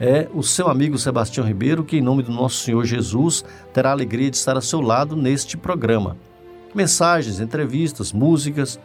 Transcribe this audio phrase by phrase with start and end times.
[0.00, 3.92] é o seu amigo Sebastião Ribeiro, que, em nome do nosso Senhor Jesus, terá a
[3.92, 6.16] alegria de estar ao seu lado neste programa.
[6.74, 8.78] Mensagens, entrevistas, músicas.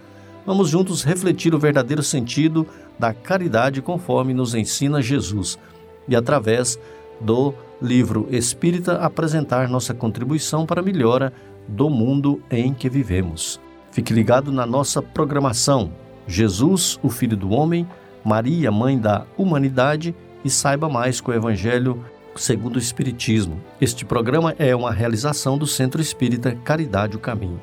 [0.45, 2.65] Vamos juntos refletir o verdadeiro sentido
[2.97, 5.59] da caridade conforme nos ensina Jesus
[6.07, 6.79] e através
[7.19, 11.33] do livro Espírita apresentar nossa contribuição para a melhora
[11.67, 13.59] do mundo em que vivemos.
[13.91, 15.91] Fique ligado na nossa programação.
[16.25, 17.87] Jesus, o Filho do Homem,
[18.23, 22.03] Maria, Mãe da Humanidade e saiba mais com o Evangelho
[22.35, 23.61] segundo o Espiritismo.
[23.79, 27.61] Este programa é uma realização do Centro Espírita Caridade o Caminho.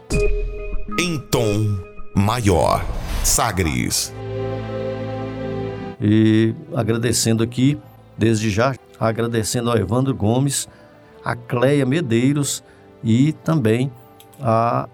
[0.98, 1.78] Em tom
[2.14, 2.84] maior,
[3.24, 4.12] Sagres.
[6.00, 7.78] E agradecendo aqui,
[8.16, 10.68] desde já, agradecendo ao Evandro Gomes,
[11.24, 12.62] a Cleia Medeiros
[13.02, 13.90] e também
[14.40, 14.88] a,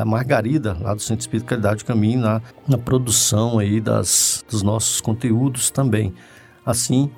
[0.00, 5.00] a Margarida, lá do Centro Espírita Caridade Caminho, na, na produção aí das, dos nossos
[5.00, 6.12] conteúdos também.
[6.64, 7.10] Assim,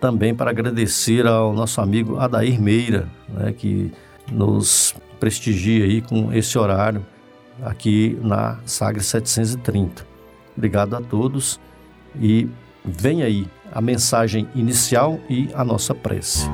[0.00, 3.90] também para agradecer ao nosso amigo Adair Meira, né, que
[4.30, 7.04] nos prestigia aí com esse horário
[7.62, 10.06] aqui na Sagra 730.
[10.56, 11.58] Obrigado a todos
[12.20, 12.48] e
[12.84, 16.48] vem aí a mensagem inicial e a nossa prece.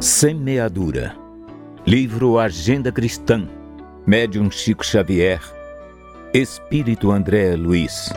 [0.00, 1.16] Semeadura.
[1.86, 3.46] Livro Agenda Cristã.
[4.06, 5.40] Médium Chico Xavier.
[6.32, 8.10] Espírito André Luiz.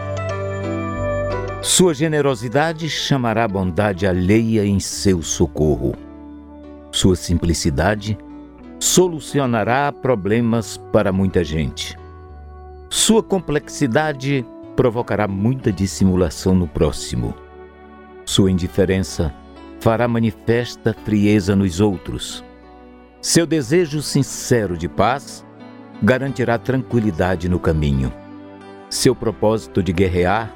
[1.61, 5.93] Sua generosidade chamará a bondade alheia em seu socorro.
[6.89, 8.17] Sua simplicidade
[8.79, 11.97] solucionará problemas para muita gente.
[12.89, 14.45] Sua complexidade
[14.77, 17.33] provocará muita dissimulação no próximo.
[18.25, 19.33] Sua indiferença
[19.81, 22.41] fará manifesta frieza nos outros.
[23.21, 25.45] Seu desejo sincero de paz
[26.03, 28.11] garantirá tranquilidade no caminho.
[28.89, 30.53] Seu propósito de guerrear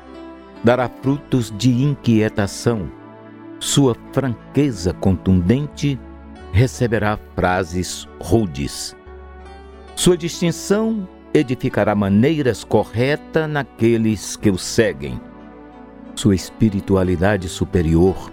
[0.61, 2.91] dará frutos de inquietação.
[3.57, 5.97] Sua franqueza contundente
[6.51, 8.95] receberá frases rudes.
[9.95, 15.19] Sua distinção edificará maneiras corretas naqueles que o seguem.
[16.13, 18.31] Sua espiritualidade superior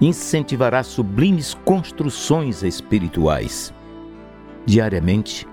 [0.00, 3.74] incentivará sublimes construções espirituais.
[4.64, 5.46] Diariamente,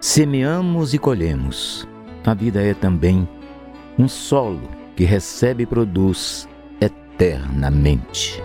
[0.00, 1.86] semeamos e colhemos.
[2.24, 3.28] A vida é também
[3.98, 4.62] um solo
[4.96, 6.48] que recebe e produz
[6.80, 8.42] eternamente.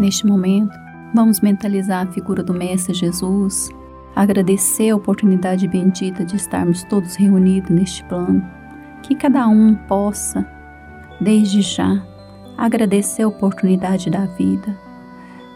[0.00, 0.76] Neste momento,
[1.14, 3.70] vamos mentalizar a figura do Mestre Jesus
[4.14, 8.44] agradecer a oportunidade bendita de estarmos todos reunidos neste plano,
[9.02, 10.46] que cada um possa,
[11.20, 12.02] desde já,
[12.60, 14.78] agradecer a oportunidade da vida,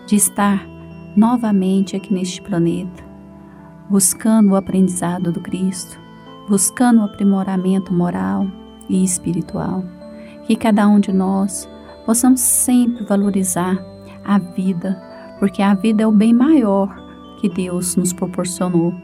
[0.07, 0.67] de estar
[1.15, 3.05] novamente aqui neste planeta,
[3.91, 6.01] buscando o aprendizado do Cristo,
[6.49, 8.47] buscando o aprimoramento moral
[8.89, 9.85] e espiritual.
[10.47, 11.69] Que cada um de nós
[12.07, 13.79] possamos sempre valorizar
[14.25, 14.99] a vida,
[15.39, 16.89] porque a vida é o bem maior
[17.39, 18.95] que Deus nos proporcionou.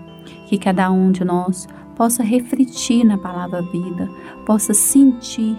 [0.46, 4.08] Que cada um de nós possa refletir na palavra vida,
[4.46, 5.58] possa sentir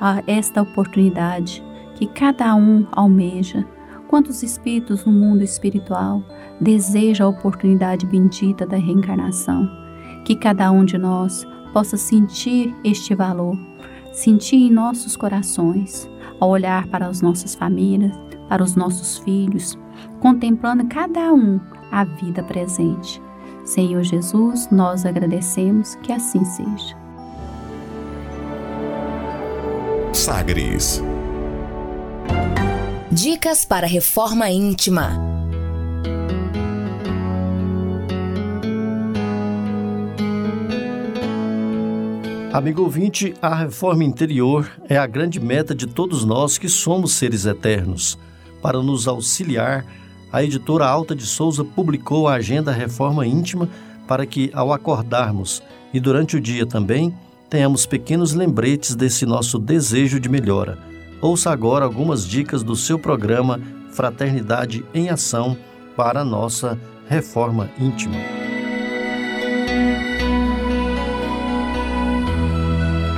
[0.00, 1.64] ah, esta oportunidade
[2.00, 3.66] que cada um almeja.
[4.08, 6.22] Quantos espíritos no mundo espiritual
[6.58, 9.68] desejam a oportunidade bendita da reencarnação?
[10.24, 13.54] Que cada um de nós possa sentir este valor,
[14.12, 16.08] sentir em nossos corações,
[16.40, 18.18] ao olhar para as nossas famílias,
[18.48, 19.78] para os nossos filhos,
[20.20, 21.60] contemplando cada um
[21.92, 23.20] a vida presente.
[23.62, 26.96] Senhor Jesus, nós agradecemos que assim seja.
[30.14, 31.02] Sagres.
[33.22, 35.10] Dicas para reforma íntima.
[42.50, 47.44] Amigo ouvinte, a reforma interior é a grande meta de todos nós que somos seres
[47.44, 48.18] eternos,
[48.62, 49.84] para nos auxiliar
[50.32, 53.68] a editora Alta de Souza publicou a Agenda Reforma Íntima
[54.08, 55.62] para que, ao acordarmos
[55.92, 57.14] e durante o dia também,
[57.50, 60.88] tenhamos pequenos lembretes desse nosso desejo de melhora.
[61.20, 63.60] Ouça agora algumas dicas do seu programa
[63.92, 65.56] Fraternidade em Ação,
[65.94, 68.16] para a nossa reforma íntima.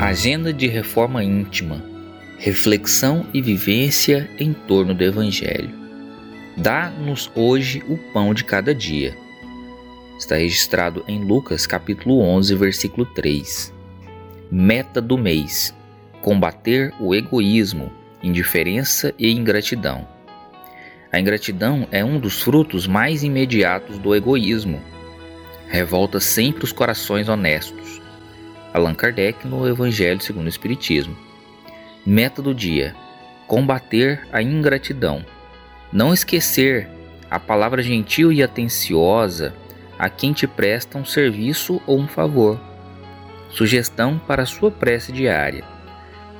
[0.00, 1.80] Agenda de reforma íntima.
[2.38, 5.70] Reflexão e vivência em torno do Evangelho.
[6.56, 9.16] Dá-nos hoje o pão de cada dia.
[10.18, 13.72] Está registrado em Lucas capítulo 11, versículo 3.
[14.50, 15.72] Meta do mês:
[16.22, 17.92] combater o egoísmo,
[18.22, 20.06] indiferença e ingratidão.
[21.12, 24.80] A ingratidão é um dos frutos mais imediatos do egoísmo.
[25.68, 28.00] Revolta sempre os corações honestos.
[28.72, 31.14] Allan Kardec no Evangelho segundo o Espiritismo.
[32.06, 32.94] Meta do dia:
[33.46, 35.24] combater a ingratidão.
[35.92, 36.88] Não esquecer
[37.30, 39.52] a palavra gentil e atenciosa
[39.98, 42.58] a quem te presta um serviço ou um favor.
[43.50, 45.71] Sugestão para sua prece diária: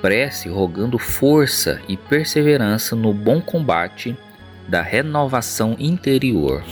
[0.03, 4.19] prece rogando força e perseverança no bom combate
[4.69, 6.65] da renovação interior.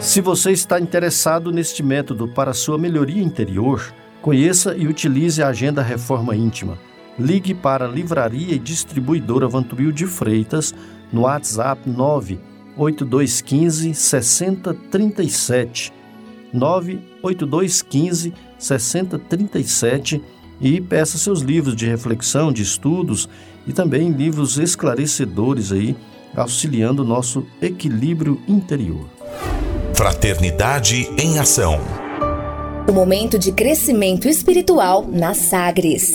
[0.00, 3.92] Se você está interessado neste método para sua melhoria interior,
[4.22, 6.78] conheça e utilize a Agenda Reforma Íntima.
[7.18, 10.72] Ligue para a Livraria e Distribuidora Vantuil de Freitas
[11.12, 15.92] no WhatsApp 98215 6037.
[16.52, 18.45] 98215 6037
[20.60, 23.28] e peça seus livros de reflexão, de estudos
[23.66, 25.96] e também livros esclarecedores aí,
[26.34, 29.06] auxiliando o nosso equilíbrio interior.
[29.94, 31.80] Fraternidade em Ação.
[32.88, 36.12] O momento de crescimento espiritual na Sagres.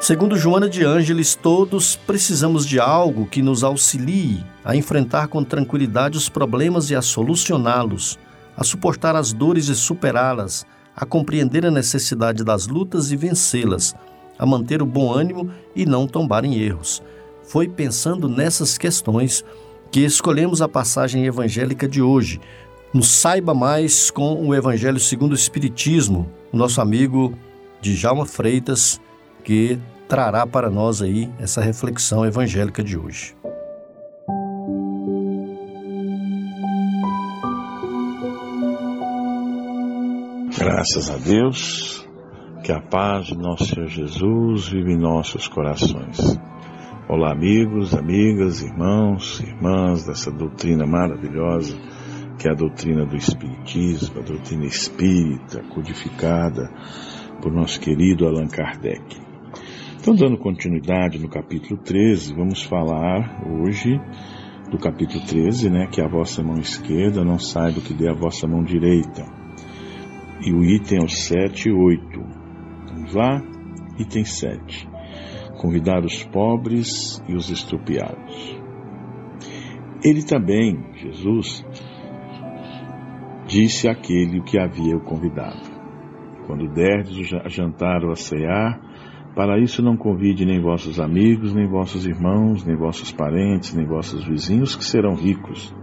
[0.00, 6.16] Segundo Joana de Ângeles, todos precisamos de algo que nos auxilie a enfrentar com tranquilidade
[6.16, 8.18] os problemas e a solucioná-los,
[8.56, 10.64] a suportar as dores e superá-las,
[10.96, 13.94] a compreender a necessidade das lutas e vencê-las,
[14.38, 17.02] a manter o bom ânimo e não tombar em erros.
[17.44, 19.44] Foi pensando nessas questões
[19.90, 22.40] que escolhemos a passagem evangélica de hoje.
[22.92, 27.34] Nos saiba mais com o Evangelho segundo o Espiritismo, o nosso amigo
[27.80, 29.00] Djalma Freitas,
[29.44, 33.35] que trará para nós aí essa reflexão evangélica de hoje.
[40.68, 42.04] Graças a Deus,
[42.64, 46.18] que a paz de nosso Senhor Jesus vive em nossos corações.
[47.08, 51.78] Olá, amigos, amigas, irmãos, irmãs dessa doutrina maravilhosa
[52.36, 56.68] que é a doutrina do Espiritismo, a doutrina espírita, codificada
[57.40, 59.20] por nosso querido Allan Kardec.
[60.00, 64.00] Então, dando continuidade no capítulo 13, vamos falar hoje
[64.68, 68.08] do capítulo 13, né, que é a vossa mão esquerda não saiba o que dê
[68.08, 69.35] a vossa mão direita.
[70.44, 72.20] E o item é o 7 e 8.
[72.88, 73.42] Vamos lá?
[73.98, 74.96] Item 7
[75.56, 78.56] convidar os pobres e os estrupiados.
[80.04, 81.64] Ele também, Jesus,
[83.46, 85.62] disse àquele que havia o convidado:
[86.46, 88.80] Quando derdes o jantar ou a cear,
[89.34, 94.24] para isso não convide nem vossos amigos, nem vossos irmãos, nem vossos parentes, nem vossos
[94.24, 95.74] vizinhos que serão ricos,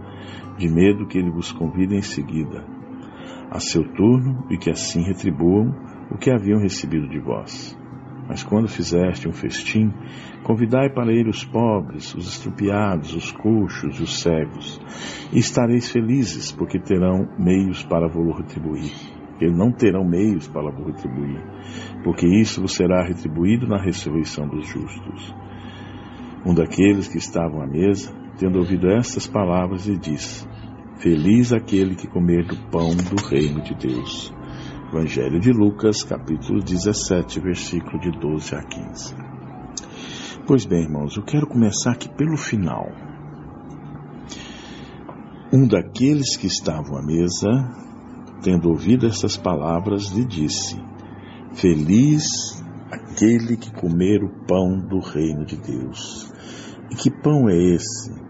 [0.56, 2.64] de medo que ele vos convide em seguida,
[3.50, 5.74] a seu turno e que assim retribuam
[6.10, 7.76] o que haviam recebido de vós.
[8.26, 9.92] Mas quando fizeste um festim,
[10.42, 14.80] convidai para ele os pobres, os estrupiados, os coxos os cegos,
[15.32, 18.92] e estareis felizes, porque terão meios para vos retribuir.
[19.40, 21.42] Eles não terão meios para vos retribuir,
[22.02, 25.34] porque isso vos será retribuído na ressurreição dos justos.
[26.46, 30.46] Um daqueles que estavam à mesa, tendo ouvido estas palavras, lhe disse:
[31.04, 34.32] Feliz aquele que comer do pão do reino de Deus.
[34.88, 39.14] Evangelho de Lucas, capítulo 17, versículo de 12 a 15.
[40.46, 42.90] Pois bem, irmãos, eu quero começar aqui pelo final.
[45.52, 47.50] Um daqueles que estavam à mesa,
[48.42, 50.80] tendo ouvido essas palavras, lhe disse:
[51.52, 52.24] Feliz
[52.90, 56.32] aquele que comer o pão do reino de Deus.
[56.90, 58.23] E que pão é esse?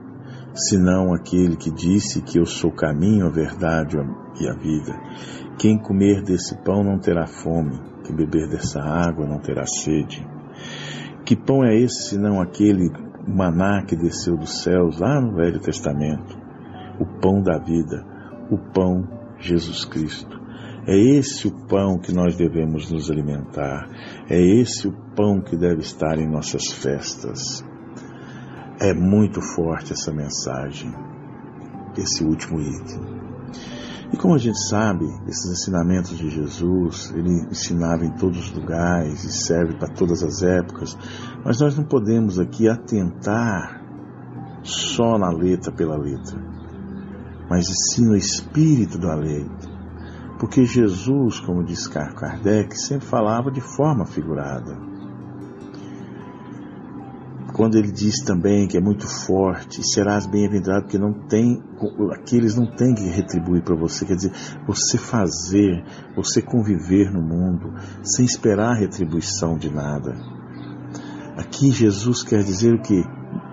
[0.54, 3.96] Senão aquele que disse que eu sou o caminho, a verdade
[4.40, 4.94] e a vida.
[5.58, 10.24] Quem comer desse pão não terá fome, quem beber dessa água não terá sede.
[11.24, 12.88] Que pão é esse senão aquele
[13.26, 16.38] maná que desceu dos céus lá no Velho Testamento?
[17.00, 18.06] O pão da vida,
[18.48, 19.08] o pão
[19.40, 20.40] Jesus Cristo.
[20.86, 23.88] É esse o pão que nós devemos nos alimentar.
[24.28, 27.64] É esse o pão que deve estar em nossas festas.
[28.80, 30.92] É muito forte essa mensagem,
[31.96, 33.00] esse último item.
[34.12, 39.24] E como a gente sabe, esses ensinamentos de Jesus, ele ensinava em todos os lugares
[39.24, 40.96] e serve para todas as épocas,
[41.44, 43.80] mas nós não podemos aqui atentar
[44.62, 46.36] só na letra pela letra,
[47.48, 49.48] mas sim no espírito da lei.
[50.38, 54.93] Porque Jesus, como diz Kardec, sempre falava de forma figurada
[57.54, 61.62] quando ele diz também que é muito forte, serás bem-aventurado porque não tem,
[62.12, 64.32] aqueles não têm que retribuir para você, quer dizer,
[64.66, 65.84] você fazer,
[66.16, 70.16] você conviver no mundo sem esperar retribuição de nada.
[71.36, 73.04] Aqui Jesus quer dizer o que?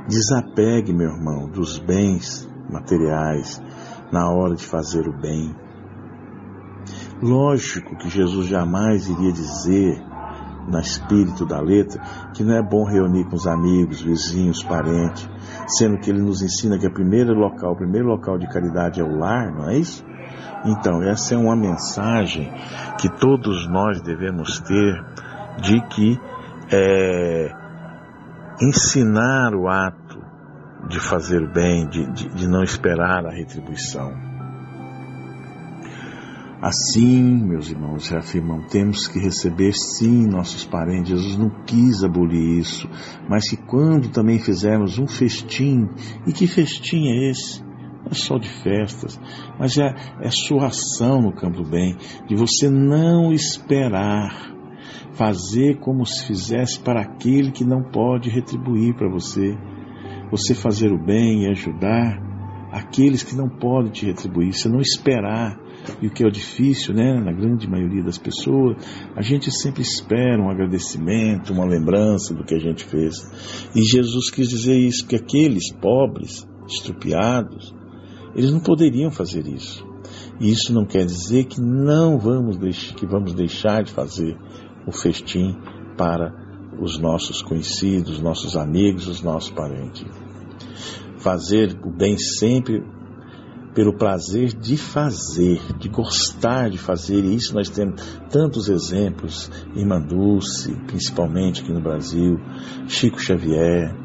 [0.07, 3.61] Desapegue, meu irmão, dos bens materiais
[4.11, 5.55] na hora de fazer o bem.
[7.21, 10.10] Lógico que Jesus jamais iria dizer
[10.67, 12.01] no espírito da letra,
[12.33, 15.29] que não é bom reunir com os amigos, vizinhos, parentes,
[15.67, 19.03] sendo que ele nos ensina que o primeiro local, o primeiro local de caridade é
[19.03, 20.05] o lar, não é isso?
[20.65, 22.51] Então, essa é uma mensagem
[22.99, 25.03] que todos nós devemos ter
[25.61, 26.19] de que
[26.71, 27.51] é,
[28.61, 30.21] ensinar o ato
[30.87, 34.30] de fazer o bem, de, de, de não esperar a retribuição.
[36.61, 41.09] Assim, meus irmãos, reafirmam, temos que receber sim nossos parentes.
[41.09, 42.87] Jesus não quis abolir isso,
[43.27, 45.89] mas que quando também fizermos um festim,
[46.27, 47.63] e que festim é esse?
[47.63, 49.19] Não é só de festas,
[49.57, 54.51] mas é, é sua ação no campo do bem, de você não esperar
[55.13, 59.57] fazer como se fizesse para aquele que não pode retribuir para você.
[60.29, 62.21] Você fazer o bem e ajudar
[62.71, 65.59] aqueles que não podem te retribuir, você não esperar
[66.01, 68.77] e o que é difícil, né, na grande maioria das pessoas,
[69.15, 73.15] a gente sempre espera um agradecimento, uma lembrança do que a gente fez.
[73.75, 77.73] E Jesus quis dizer isso, que aqueles pobres, estrupiados,
[78.35, 79.85] eles não poderiam fazer isso.
[80.39, 84.37] E isso não quer dizer que não vamos deixar, que vamos deixar de fazer
[84.87, 85.55] o festim
[85.97, 86.33] para
[86.79, 90.05] os nossos conhecidos, nossos amigos, os nossos parentes.
[91.17, 92.83] Fazer o bem sempre
[93.73, 99.99] pelo prazer de fazer, de gostar de fazer, e isso nós temos tantos exemplos, Irmã
[99.99, 102.39] Dulce, principalmente aqui no Brasil,
[102.87, 103.95] Chico Xavier,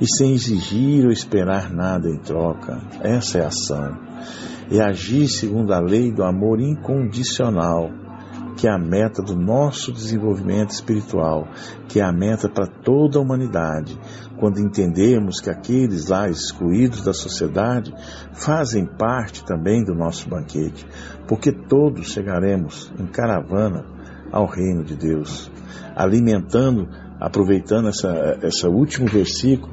[0.00, 2.80] e sem exigir ou esperar nada em troca.
[3.00, 3.96] Essa é a ação.
[4.70, 7.90] É agir segundo a lei do amor incondicional,
[8.56, 11.48] que é a meta do nosso desenvolvimento espiritual,
[11.88, 13.98] que é a meta para toda a humanidade,
[14.42, 17.94] quando entendemos que aqueles lá excluídos da sociedade
[18.32, 20.84] fazem parte também do nosso banquete,
[21.28, 23.86] porque todos chegaremos em caravana
[24.32, 25.48] ao reino de Deus,
[25.94, 26.88] alimentando,
[27.20, 29.72] aproveitando essa, essa último versículo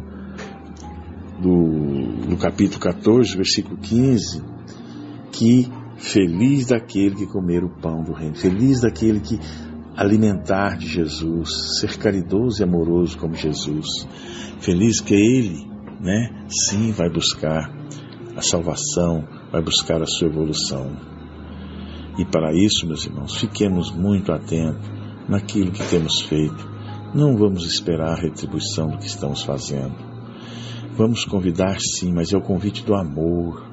[1.41, 4.43] do, do capítulo 14, versículo 15,
[5.31, 9.39] que feliz daquele que comer o pão do reino, feliz daquele que
[9.95, 14.07] alimentar de Jesus, ser caridoso e amoroso como Jesus.
[14.59, 15.67] Feliz que ele,
[15.99, 17.71] né, sim, vai buscar
[18.35, 20.91] a salvação, vai buscar a sua evolução.
[22.17, 24.89] E para isso, meus irmãos, fiquemos muito atentos
[25.27, 26.69] naquilo que temos feito.
[27.13, 29.95] Não vamos esperar a retribuição do que estamos fazendo.
[30.95, 33.68] Vamos convidar sim, mas é o convite do amor.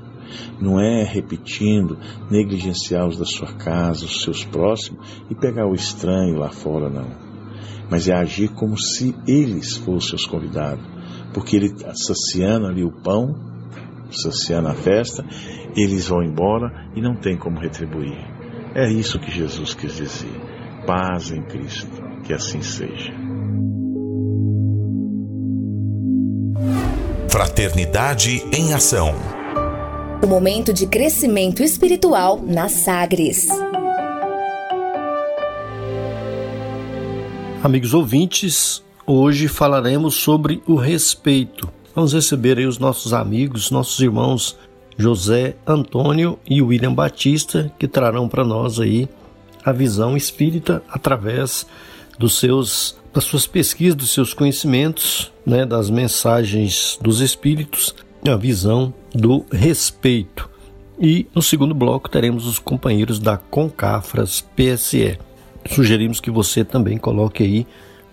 [0.60, 1.98] Não é repetindo,
[2.30, 7.26] negligenciar os da sua casa, os seus próximos e pegar o estranho lá fora, não
[7.90, 10.84] mas é agir como se eles fossem os convidados,
[11.32, 13.34] porque ele saciando ali o pão,
[14.10, 15.24] saciando a festa,
[15.76, 18.18] eles vão embora e não tem como retribuir.
[18.74, 20.40] É isso que Jesus quis dizer.
[20.86, 23.12] Paz em Cristo, que assim seja.
[27.28, 29.35] Fraternidade em Ação.
[30.26, 33.46] O momento de crescimento espiritual na Sagres.
[37.62, 41.68] Amigos ouvintes, hoje falaremos sobre o respeito.
[41.94, 44.58] Vamos receber aí os nossos amigos, nossos irmãos
[44.98, 49.08] José Antônio e William Batista, que trarão para nós aí
[49.64, 51.64] a visão espírita através
[52.18, 57.94] dos seus das suas pesquisas, dos seus conhecimentos, né, das mensagens dos espíritos,
[58.30, 60.48] a visão do respeito.
[60.98, 65.18] E no segundo bloco teremos os companheiros da Concafras PSE
[65.72, 67.66] sugerimos que você também coloque aí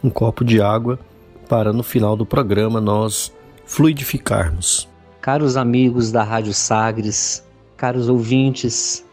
[0.03, 0.99] um copo de água
[1.47, 3.31] para no final do programa nós
[3.65, 4.87] fluidificarmos.
[5.21, 7.45] Caros amigos da Rádio Sagres,
[7.77, 9.05] caros ouvintes,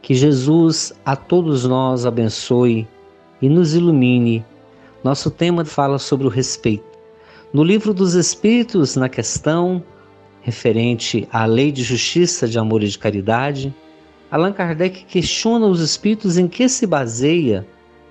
[0.00, 2.88] que Jesus a todos nós abençoe
[3.40, 4.44] e nos ilumine.
[5.04, 6.84] Nosso tema fala sobre o respeito.
[7.52, 9.82] No livro dos Espíritos, na questão
[10.42, 13.74] referente à lei de justiça, de amor e de caridade,
[14.30, 17.66] Allan Kardec questiona os espíritos em que se baseia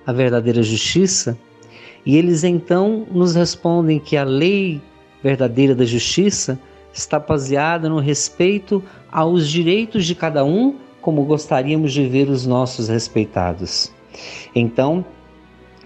[0.06, 1.36] a verdadeira justiça,
[2.04, 4.80] e eles então nos respondem que a lei
[5.22, 6.58] verdadeira da justiça
[6.92, 12.88] está baseada no respeito aos direitos de cada um, como gostaríamos de ver os nossos
[12.88, 13.92] respeitados.
[14.54, 15.04] Então,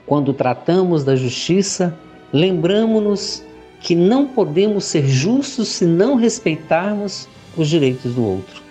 [0.07, 1.97] quando tratamos da justiça,
[2.33, 3.46] lembramos-nos
[3.81, 8.63] que não podemos ser justos se não respeitarmos os direitos do outro.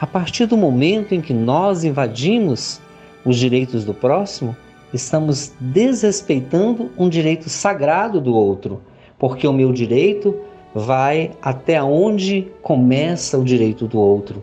[0.00, 2.80] A partir do momento em que nós invadimos
[3.24, 4.56] os direitos do próximo,
[4.92, 8.80] estamos desrespeitando um direito sagrado do outro,
[9.18, 10.34] porque o meu direito
[10.74, 14.42] vai até onde começa o direito do outro.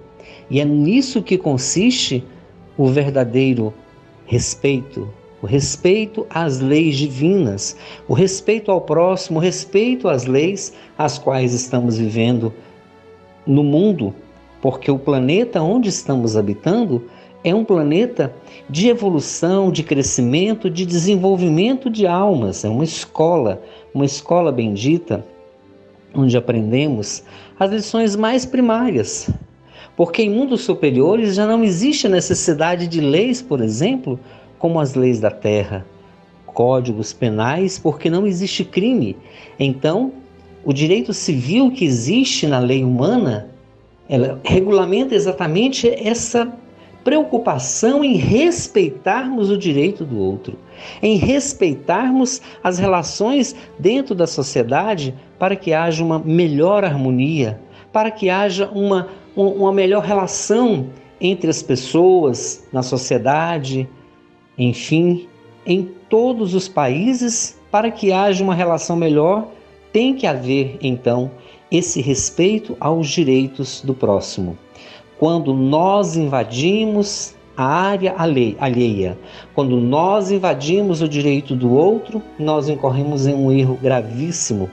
[0.50, 2.24] E é nisso que consiste
[2.77, 3.74] o verdadeiro
[4.25, 5.07] respeito,
[5.46, 11.54] o respeito às leis divinas, o respeito ao próximo, o respeito às leis às quais
[11.54, 12.52] estamos vivendo
[13.46, 14.12] no mundo,
[14.60, 17.04] porque o planeta onde estamos habitando
[17.44, 18.34] é um planeta
[18.68, 23.62] de evolução, de crescimento, de desenvolvimento de almas, é uma escola,
[23.94, 25.24] uma escola bendita,
[26.16, 27.24] onde aprendemos
[27.60, 29.30] as lições mais primárias.
[29.96, 34.20] Porque em mundos superiores já não existe necessidade de leis, por exemplo,
[34.59, 35.85] como as leis da terra,
[36.45, 39.17] códigos penais, porque não existe crime.
[39.59, 40.13] Então,
[40.63, 43.50] o direito civil que existe na lei humana,
[44.09, 46.51] ela regulamenta exatamente essa
[47.03, 50.57] preocupação em respeitarmos o direito do outro,
[51.03, 57.62] em respeitarmos as relações dentro da sociedade para que haja uma melhor harmonia,
[57.93, 60.88] para que haja uma, uma melhor relação
[61.21, 63.88] entre as pessoas, na sociedade,
[64.57, 65.27] enfim,
[65.65, 69.47] em todos os países, para que haja uma relação melhor,
[69.91, 71.31] tem que haver então
[71.71, 74.57] esse respeito aos direitos do próximo
[75.17, 79.17] quando nós invadimos a área alheia,
[79.53, 84.69] quando nós invadimos o direito do outro, nós incorremos em um erro gravíssimo.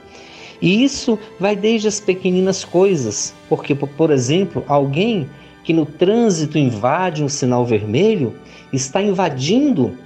[0.61, 5.29] E isso vai desde as pequeninas coisas, porque, por exemplo, alguém
[5.63, 8.35] que no trânsito invade um sinal vermelho
[8.71, 9.97] está invadindo,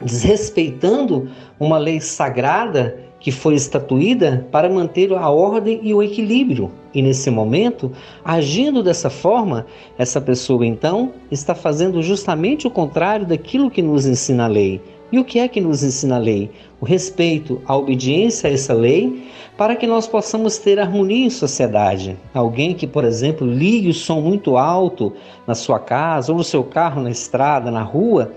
[0.00, 6.70] desrespeitando uma lei sagrada que foi estatuída para manter a ordem e o equilíbrio.
[6.94, 7.90] E nesse momento,
[8.24, 9.66] agindo dessa forma,
[9.98, 14.80] essa pessoa então está fazendo justamente o contrário daquilo que nos ensina a lei.
[15.12, 16.50] E o que é que nos ensina a lei?
[16.80, 19.24] O respeito, a obediência a essa lei,
[19.56, 22.16] para que nós possamos ter harmonia em sociedade.
[22.34, 25.12] Alguém que, por exemplo, ligue o som muito alto
[25.46, 28.32] na sua casa ou no seu carro na estrada, na rua,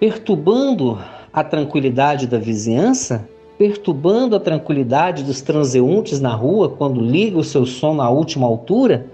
[0.00, 0.98] perturbando
[1.32, 7.66] a tranquilidade da vizinhança, perturbando a tranquilidade dos transeuntes na rua quando liga o seu
[7.66, 9.06] som na última altura,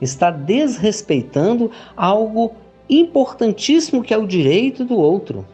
[0.00, 2.52] está desrespeitando algo
[2.88, 5.44] importantíssimo que é o direito do outro.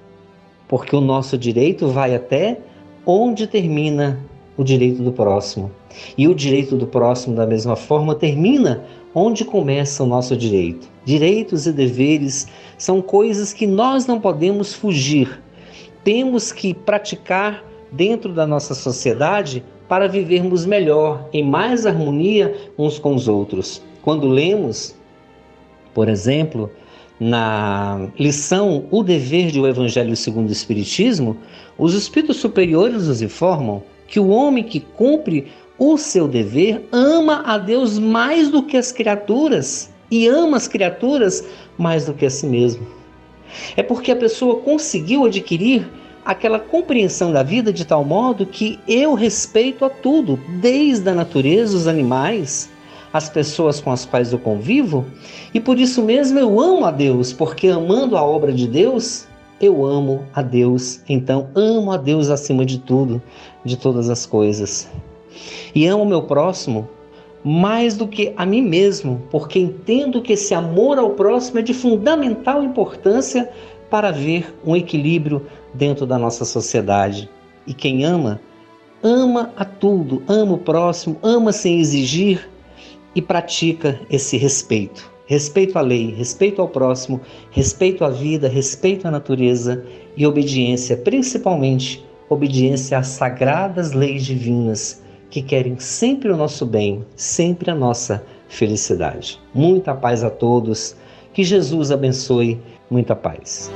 [0.69, 2.59] Porque o nosso direito vai até
[3.05, 4.19] onde termina
[4.57, 5.71] o direito do próximo.
[6.17, 10.89] E o direito do próximo, da mesma forma, termina onde começa o nosso direito.
[11.05, 15.41] Direitos e deveres são coisas que nós não podemos fugir.
[16.03, 23.15] Temos que praticar dentro da nossa sociedade para vivermos melhor, em mais harmonia uns com
[23.15, 23.83] os outros.
[24.03, 24.95] Quando lemos,
[25.95, 26.71] por exemplo,
[27.19, 31.37] na lição O Dever de o Evangelho segundo o Espiritismo,
[31.79, 35.49] os espíritos superiores nos informam que o homem que cumpre
[35.79, 41.45] o seu dever ama a Deus mais do que as criaturas e ama as criaturas
[41.77, 42.87] mais do que a si mesmo.
[43.77, 45.87] É porque a pessoa conseguiu adquirir
[46.25, 51.77] aquela compreensão da vida de tal modo que eu respeito a tudo, desde a natureza,
[51.77, 52.69] os animais,
[53.17, 55.05] as pessoas com as quais eu convivo,
[55.55, 59.27] e por isso mesmo eu amo a Deus, porque amando a obra de Deus,
[59.61, 61.01] eu amo a Deus.
[61.09, 63.23] Então, amo a Deus acima de tudo,
[63.65, 64.89] de todas as coisas.
[65.75, 66.89] E amo o meu próximo
[67.43, 71.73] mais do que a mim mesmo, porque entendo que esse amor ao próximo é de
[71.73, 73.49] fundamental importância
[73.89, 77.31] para ver um equilíbrio dentro da nossa sociedade.
[77.65, 78.41] E quem ama,
[79.01, 82.49] ama a tudo, ama o próximo, ama sem exigir
[83.17, 85.11] e pratica esse respeito.
[85.27, 89.85] Respeito à lei, respeito ao próximo, respeito à vida, respeito à natureza
[90.17, 97.71] e obediência, principalmente obediência às sagradas leis divinas que querem sempre o nosso bem, sempre
[97.71, 99.41] a nossa felicidade.
[99.53, 100.95] Muita paz a todos,
[101.33, 103.73] que Jesus abençoe, muita paz.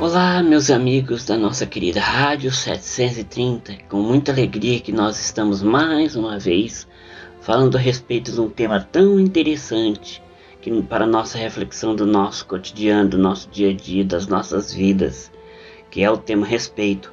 [0.00, 6.16] Olá, meus amigos da nossa querida Rádio 730, com muita alegria que nós estamos mais
[6.16, 6.88] uma vez
[7.42, 10.22] falando a respeito de um tema tão interessante
[10.62, 15.30] que, para nossa reflexão do nosso cotidiano, do nosso dia a dia, das nossas vidas,
[15.90, 17.12] que é o tema respeito.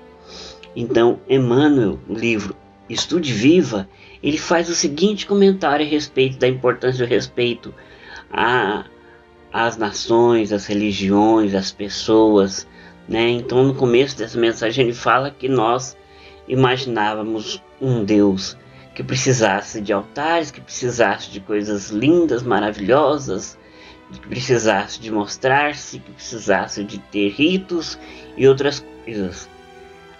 [0.74, 2.56] Então, Emmanuel, no livro
[2.90, 3.90] Estude Viva,
[4.24, 7.74] ele faz o seguinte comentário a respeito da importância do respeito
[8.32, 8.86] a,
[9.52, 12.66] às nações, às religiões, às pessoas.
[13.08, 13.30] Né?
[13.30, 15.96] Então, no começo dessa mensagem, ele fala que nós
[16.48, 18.58] imaginávamos um Deus
[18.94, 23.58] que precisasse de altares, que precisasse de coisas lindas, maravilhosas,
[24.12, 27.98] que precisasse de mostrar-se, que precisasse de ter ritos
[28.36, 29.48] e outras coisas.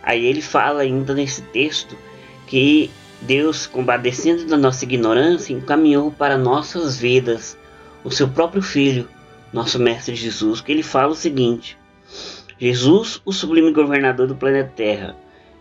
[0.04, 1.98] Aí ele fala ainda nesse texto
[2.46, 7.58] que Deus, compadecendo da nossa ignorância, encaminhou para nossas vidas
[8.04, 9.10] o seu próprio Filho,
[9.52, 11.78] nosso Mestre Jesus, que ele fala o seguinte:
[12.60, 15.16] Jesus, o sublime governador do planeta Terra,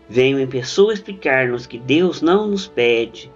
[0.09, 3.31] veio em pessoa explicar-nos que Deus não nos pede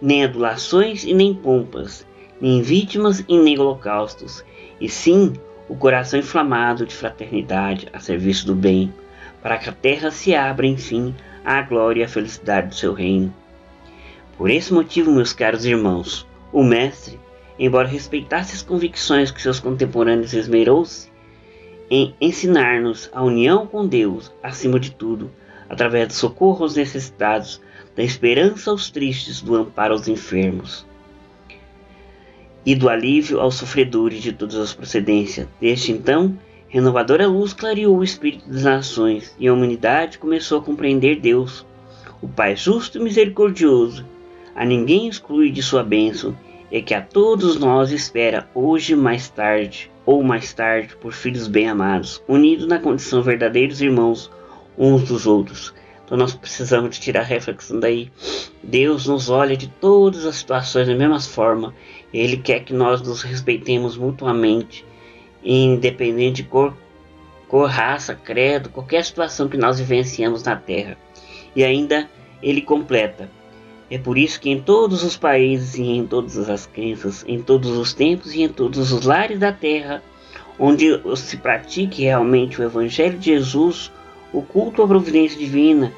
[0.00, 2.06] nem adulações e nem pompas,
[2.40, 4.44] nem vítimas e nem holocaustos,
[4.80, 5.32] e sim
[5.68, 8.92] o coração inflamado de fraternidade a serviço do bem,
[9.42, 11.14] para que a terra se abra, enfim,
[11.44, 13.32] à glória e à felicidade do seu reino.
[14.36, 17.18] Por esse motivo, meus caros irmãos, o Mestre,
[17.58, 21.10] embora respeitasse as convicções que seus contemporâneos esmerou-se
[21.90, 25.30] em ensinar-nos a união com Deus, acima de tudo,
[25.68, 27.60] através do socorro aos necessitados,
[27.94, 30.86] da esperança aos tristes, do amparo aos enfermos
[32.66, 35.46] e do alívio aos sofredores de todas as procedências.
[35.60, 36.36] Desde então,
[36.68, 41.64] renovadora luz clareou o espírito das nações e a humanidade começou a compreender Deus,
[42.20, 44.04] o Pai justo e misericordioso.
[44.54, 46.36] A ninguém exclui de sua bênção
[46.70, 52.22] e que a todos nós espera hoje mais tarde ou mais tarde por filhos bem-amados,
[52.28, 54.30] unidos na condição verdadeiros irmãos
[54.78, 55.74] uns dos outros.
[56.04, 58.12] Então nós precisamos de tirar a reflexão daí.
[58.62, 61.74] Deus nos olha de todas as situações da mesma forma.
[62.14, 64.84] Ele quer que nós nos respeitemos mutuamente,
[65.42, 66.76] independente de cor,
[67.48, 70.96] cor, raça, credo, qualquer situação que nós vivenciamos na Terra.
[71.56, 72.08] E ainda
[72.40, 73.28] ele completa.
[73.90, 77.70] É por isso que em todos os países e em todas as crenças, em todos
[77.70, 80.02] os tempos e em todos os lares da Terra,
[80.58, 83.92] onde se pratique realmente o Evangelho de Jesus,
[84.32, 85.92] o culto à providência divina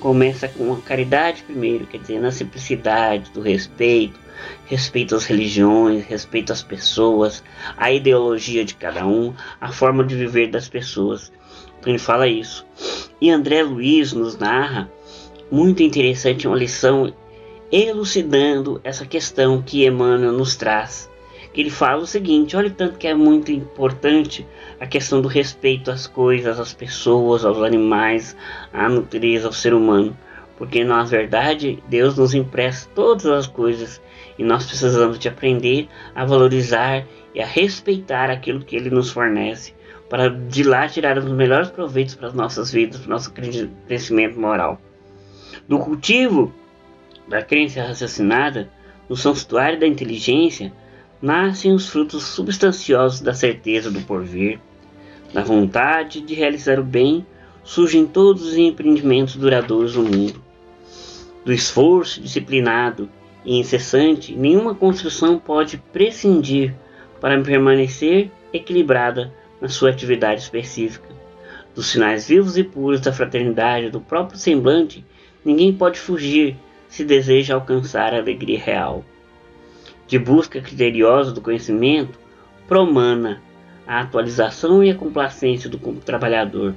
[0.00, 4.18] começa com a caridade primeiro, quer dizer, na simplicidade, do respeito,
[4.66, 7.42] respeito às religiões, respeito às pessoas,
[7.76, 11.32] à ideologia de cada um, a forma de viver das pessoas.
[11.78, 12.66] Então ele fala isso.
[13.20, 14.90] E André Luiz nos narra,
[15.50, 17.12] muito interessante, uma lição
[17.82, 21.10] elucidando essa questão que Emmanuel nos traz
[21.54, 24.46] que ele fala o seguinte: olha tanto que é muito importante
[24.80, 28.36] a questão do respeito às coisas, às pessoas, aos animais,
[28.72, 30.14] à natureza, ao ser humano,
[30.58, 34.02] porque na verdade Deus nos empresta todas as coisas
[34.36, 39.72] e nós precisamos de aprender a valorizar e a respeitar aquilo que Ele nos fornece
[40.10, 44.38] para de lá tirar os melhores proveitos para as nossas vidas, para o nosso crescimento
[44.38, 44.78] moral.
[45.66, 46.52] Do cultivo
[47.28, 48.70] da crença raciocinada,
[49.08, 50.72] no santuário da inteligência,
[51.20, 54.60] nascem os frutos substanciosos da certeza do porvir,
[55.32, 57.26] da vontade de realizar o bem,
[57.62, 60.42] surgem todos os empreendimentos duradouros do mundo.
[61.44, 63.08] Do esforço disciplinado
[63.44, 66.74] e incessante, nenhuma construção pode prescindir
[67.20, 71.08] para permanecer equilibrada na sua atividade específica.
[71.74, 75.04] Dos sinais vivos e puros da fraternidade do próprio semblante,
[75.44, 76.56] ninguém pode fugir
[76.94, 79.04] se deseja alcançar a alegria real
[80.06, 82.16] de busca criteriosa do conhecimento
[82.68, 83.42] promana
[83.84, 86.72] a atualização e a complacência do trabalhador.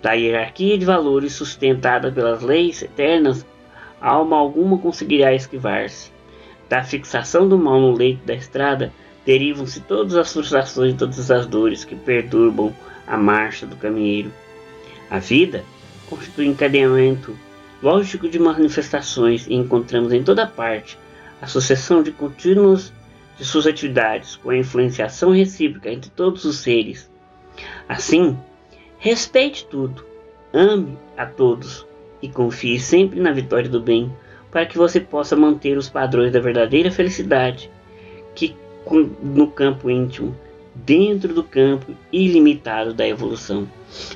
[0.00, 3.44] Da hierarquia de valores sustentada pelas leis eternas,
[4.00, 6.10] alma alguma conseguirá esquivar-se.
[6.66, 8.90] Da fixação do mal no leito da estrada,
[9.26, 12.74] derivam-se todas as frustrações e todas as dores que perturbam
[13.06, 14.32] a marcha do caminheiro.
[15.10, 15.64] A vida
[16.08, 17.36] constitui encadeamento
[17.82, 20.98] lógico de manifestações e encontramos em toda parte
[21.40, 22.92] a sucessão de contínuos
[23.36, 27.08] de suas atividades, com a influenciação recíproca entre todos os seres.
[27.88, 28.36] Assim,
[28.98, 30.04] respeite tudo,
[30.52, 31.86] ame a todos
[32.20, 34.12] e confie sempre na vitória do bem,
[34.50, 37.70] para que você possa manter os padrões da verdadeira felicidade,
[38.34, 38.56] que
[39.22, 40.34] no campo íntimo,
[40.84, 43.68] dentro do campo ilimitado da evolução.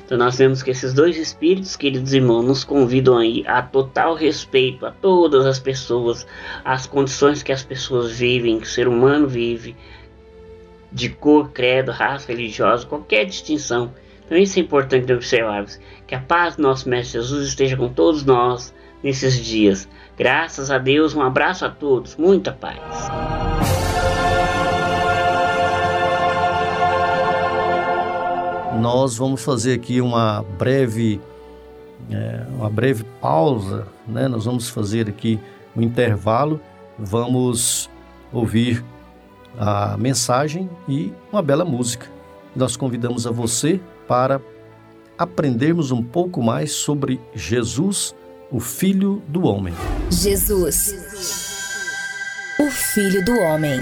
[0.05, 4.85] Então nós vemos que esses dois espíritos, queridos irmãos, nos convidam aí a total respeito
[4.85, 6.25] a todas as pessoas,
[6.63, 9.75] às condições que as pessoas vivem, que o ser humano vive,
[10.91, 13.91] de cor, credo, raça, religiosa, qualquer distinção.
[14.25, 15.79] Então isso é importante observarmos.
[16.07, 18.73] Que a paz do nosso Mestre Jesus esteja com todos nós
[19.03, 19.89] nesses dias.
[20.17, 23.09] Graças a Deus, um abraço a todos, muita paz.
[28.79, 31.19] Nós vamos fazer aqui uma breve,
[32.09, 34.27] é, uma breve pausa, né?
[34.27, 35.39] Nós vamos fazer aqui
[35.75, 36.59] um intervalo,
[36.97, 37.89] vamos
[38.31, 38.83] ouvir
[39.57, 42.07] a mensagem e uma bela música.
[42.55, 44.41] Nós convidamos a você para
[45.17, 48.15] aprendermos um pouco mais sobre Jesus,
[48.51, 49.73] o Filho do Homem.
[50.09, 50.93] Jesus,
[52.59, 53.79] o Filho do Homem.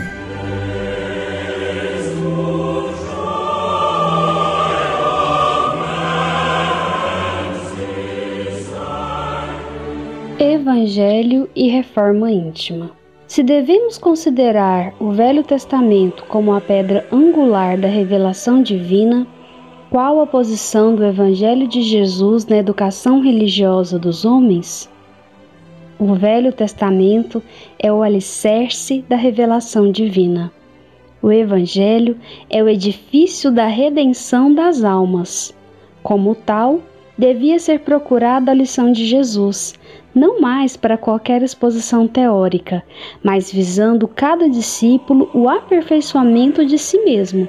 [10.43, 12.89] Evangelho e reforma íntima.
[13.27, 19.27] Se devemos considerar o Velho Testamento como a pedra angular da revelação divina,
[19.91, 24.89] qual a posição do Evangelho de Jesus na educação religiosa dos homens?
[25.99, 27.43] O Velho Testamento
[27.77, 30.51] é o alicerce da revelação divina.
[31.21, 32.17] O Evangelho
[32.49, 35.55] é o edifício da redenção das almas.
[36.01, 36.81] Como tal,
[37.15, 39.75] devia ser procurada a lição de Jesus,
[40.13, 42.83] não mais para qualquer exposição teórica,
[43.23, 47.47] mas visando cada discípulo o aperfeiçoamento de si mesmo,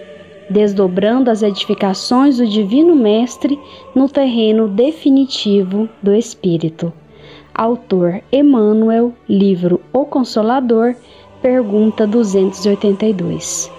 [0.48, 3.58] desdobrando as edificações do Divino Mestre
[3.94, 6.92] no terreno definitivo do Espírito.
[7.54, 10.94] Autor Emmanuel, livro O Consolador,
[11.42, 13.70] pergunta 282.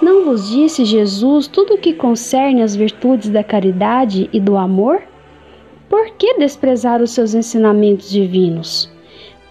[0.00, 5.02] Não vos disse Jesus tudo o que concerne às virtudes da caridade e do amor?
[5.88, 8.90] Por que desprezar os seus ensinamentos divinos?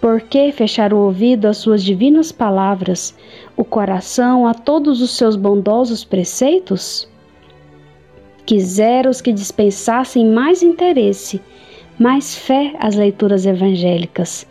[0.00, 3.16] Por que fechar o ouvido às suas divinas palavras,
[3.56, 7.08] o coração a todos os seus bondosos preceitos?
[8.44, 11.40] Quisera os que dispensassem mais interesse,
[11.98, 14.46] mais fé às leituras evangélicas.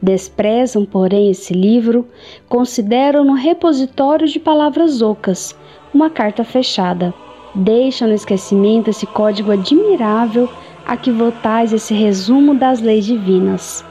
[0.00, 2.06] Desprezam, porém, esse livro,
[2.48, 5.56] consideram-no repositório de palavras ocas,
[5.92, 7.12] uma carta fechada.
[7.54, 10.48] Deixam no esquecimento esse código admirável
[10.86, 13.84] a que votais esse resumo das leis divinas.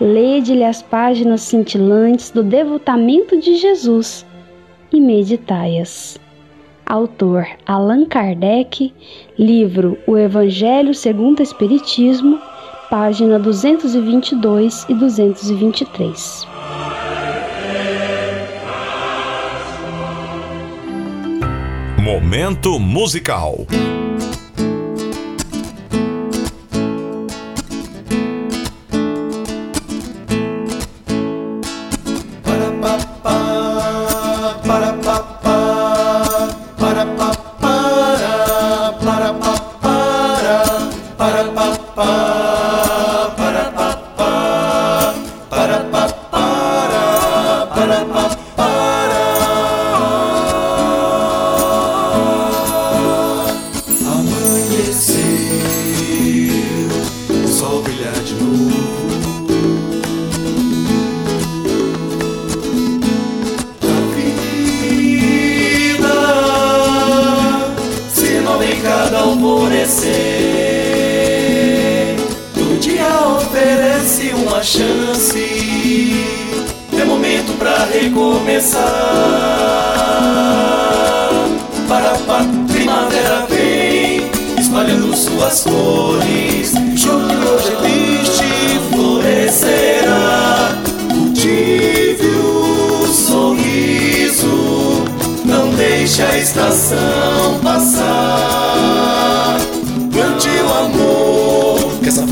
[0.00, 4.26] Lede-lhe as páginas cintilantes do devotamento de Jesus
[4.92, 6.18] e meditai-as.
[6.86, 8.92] Autor Allan Kardec,
[9.38, 12.38] livro O Evangelho segundo o Espiritismo,
[12.90, 16.46] página 222 e 223.
[22.02, 23.66] Momento musical.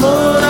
[0.02, 0.41] Sem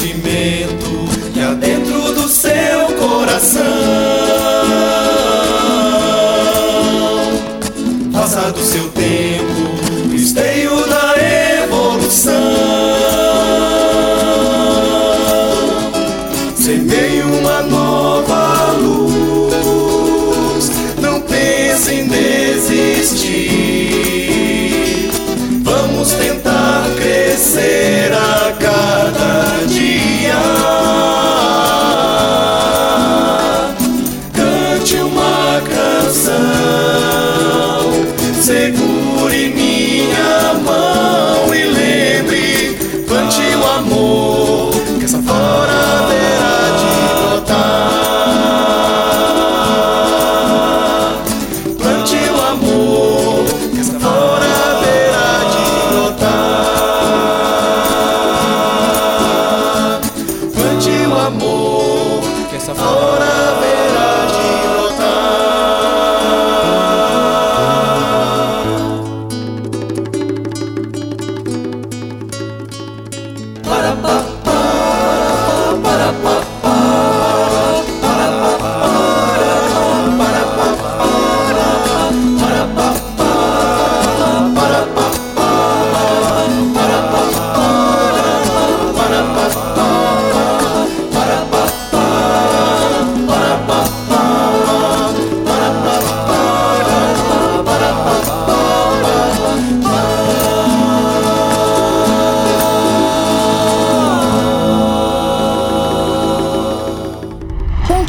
[0.00, 3.60] sentimento que há dentro do seu coração.
[8.12, 9.49] Faça do seu tempo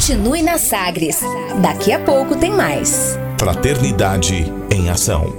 [0.02, 1.20] Continue na Sagres.
[1.62, 3.16] Daqui a pouco tem mais.
[3.38, 4.34] Fraternidade
[4.68, 5.32] em Ação.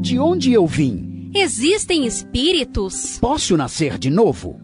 [0.00, 1.30] De onde eu vim?
[1.34, 3.18] Existem espíritos?
[3.18, 4.63] Posso nascer de novo?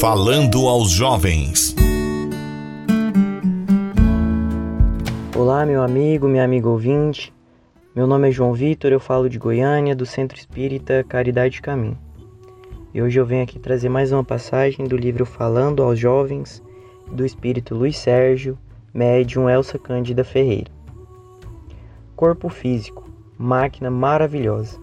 [0.00, 1.76] Falando aos jovens.
[5.36, 7.30] Olá, meu amigo, minha amiga ouvinte.
[7.94, 11.98] Meu nome é João Vitor, eu falo de Goiânia, do Centro Espírita Caridade Caminho.
[12.94, 16.62] E hoje eu venho aqui trazer mais uma passagem do livro Falando aos Jovens,
[17.12, 18.58] do espírito Luiz Sérgio,
[18.94, 20.72] médium Elsa Cândida Ferreira.
[22.16, 24.78] Corpo físico, máquina maravilhosa.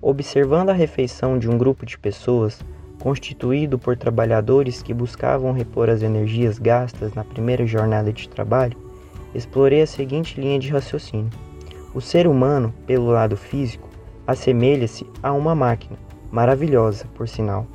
[0.00, 2.64] Observando a refeição de um grupo de pessoas,
[3.04, 8.78] constituído por trabalhadores que buscavam repor as energias gastas na primeira jornada de trabalho,
[9.34, 11.28] explorei a seguinte linha de raciocínio.
[11.94, 13.90] O ser humano, pelo lado físico,
[14.26, 15.98] assemelha-se a uma máquina,
[16.32, 17.66] maravilhosa, por sinal,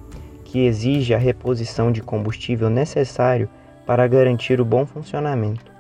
[0.44, 3.48] que exige a reposição de combustível necessário
[3.86, 5.72] para garantir o bom funcionamento.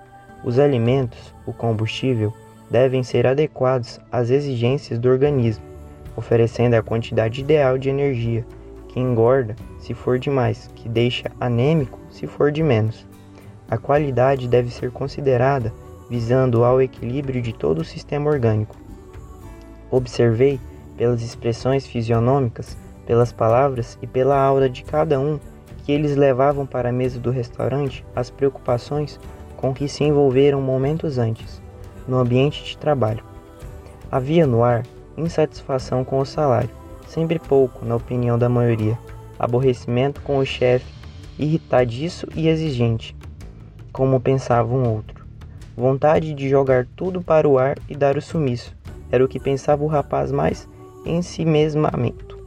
[0.43, 2.31] Os alimentos, o combustível,
[2.69, 5.65] devem ser adequados às exigências do organismo,
[6.15, 8.45] oferecendo a quantidade ideal de energia,
[8.89, 13.07] que engorda se for demais, que deixa anêmico se for de menos.
[13.69, 15.71] A qualidade deve ser considerada
[16.09, 18.75] visando ao equilíbrio de todo o sistema orgânico.
[19.91, 20.59] Observei,
[20.97, 22.75] pelas expressões fisionômicas,
[23.05, 25.39] pelas palavras e pela aura de cada um,
[25.83, 29.19] que eles levavam para a mesa do restaurante as preocupações
[29.55, 31.61] com que se envolveram momentos antes,
[32.07, 33.23] no ambiente de trabalho.
[34.11, 34.83] Havia no ar
[35.17, 36.69] insatisfação com o salário,
[37.09, 38.97] sempre pouco, na opinião da maioria,
[39.37, 40.85] aborrecimento com o chefe
[41.37, 43.15] irritadiço e exigente,
[43.91, 45.25] como pensava um outro.
[45.75, 48.75] Vontade de jogar tudo para o ar e dar o sumiço,
[49.09, 50.67] era o que pensava o rapaz mais
[51.05, 52.37] em si mesmamento,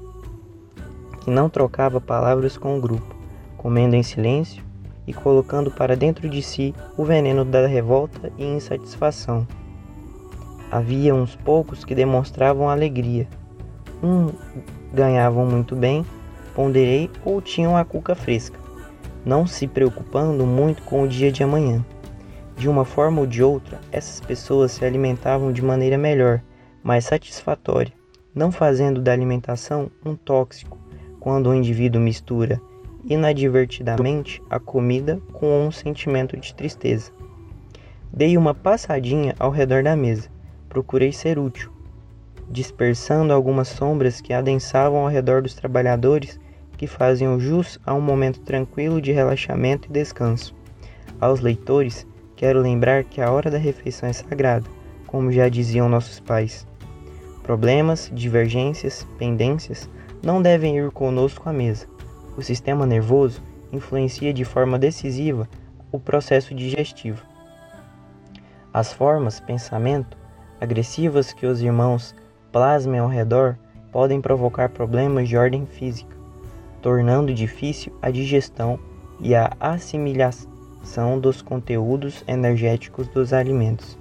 [1.23, 3.17] que não trocava palavras com o grupo,
[3.57, 4.63] comendo em silêncio
[5.07, 9.47] e colocando para dentro de si o veneno da revolta e insatisfação.
[10.71, 13.27] Havia uns poucos que demonstravam alegria.
[14.03, 14.33] Um
[14.93, 16.05] ganhavam muito bem,
[16.55, 18.59] ponderei ou tinham a cuca fresca,
[19.25, 21.85] não se preocupando muito com o dia de amanhã.
[22.57, 26.43] De uma forma ou de outra, essas pessoas se alimentavam de maneira melhor,
[26.83, 27.93] mais satisfatória,
[28.35, 30.79] não fazendo da alimentação um tóxico,
[31.19, 32.61] quando o indivíduo mistura
[33.05, 37.11] inadvertidamente a comida com um sentimento de tristeza.
[38.13, 40.29] Dei uma passadinha ao redor da mesa.
[40.69, 41.72] Procurei ser útil,
[42.51, 46.39] dispersando algumas sombras que adensavam ao redor dos trabalhadores
[46.77, 50.55] que faziam jus a um momento tranquilo de relaxamento e descanso.
[51.21, 54.69] Aos leitores, quero lembrar que a hora da refeição é sagrada,
[55.07, 56.67] como já diziam nossos pais.
[57.43, 59.89] Problemas, divergências, pendências
[60.23, 61.87] não devem ir conosco à mesa
[62.37, 65.49] o sistema nervoso influencia de forma decisiva
[65.91, 67.25] o processo digestivo.
[68.73, 70.17] As formas pensamento
[70.61, 72.15] agressivas que os irmãos
[72.53, 73.57] plasmem ao redor
[73.91, 76.17] podem provocar problemas de ordem física,
[76.81, 78.79] tornando difícil a digestão
[79.19, 83.99] e a assimilação dos conteúdos energéticos dos alimentos.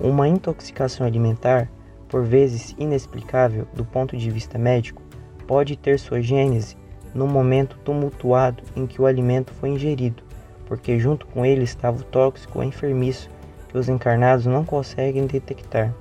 [0.00, 1.68] Uma intoxicação alimentar,
[2.08, 5.02] por vezes inexplicável do ponto de vista médico,
[5.46, 6.76] pode ter sua gênese
[7.14, 10.22] no momento tumultuado em que o alimento foi ingerido,
[10.66, 13.28] porque junto com ele estava o tóxico enfermiço
[13.68, 15.92] que os encarnados não conseguem detectar.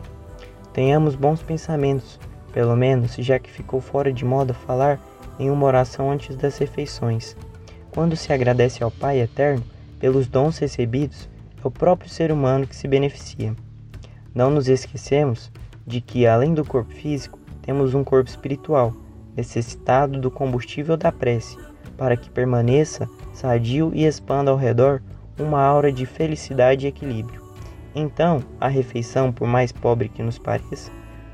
[0.77, 2.19] Tenhamos bons pensamentos,
[2.53, 4.99] pelo menos já que ficou fora de moda falar
[5.39, 7.35] em uma oração antes das refeições.
[7.89, 9.63] Quando se agradece ao Pai Eterno
[9.99, 13.55] pelos dons recebidos, é o próprio ser humano que se beneficia.
[14.35, 15.51] Não nos esquecemos
[15.83, 18.93] de que, além do corpo físico, temos um corpo espiritual
[19.35, 21.57] necessitado do combustível da prece,
[21.97, 25.01] para que permaneça sadio e expanda ao redor
[25.39, 27.46] uma aura de felicidade e equilíbrio.
[27.99, 30.91] Então, a refeição, por mais pobre que nos pareça,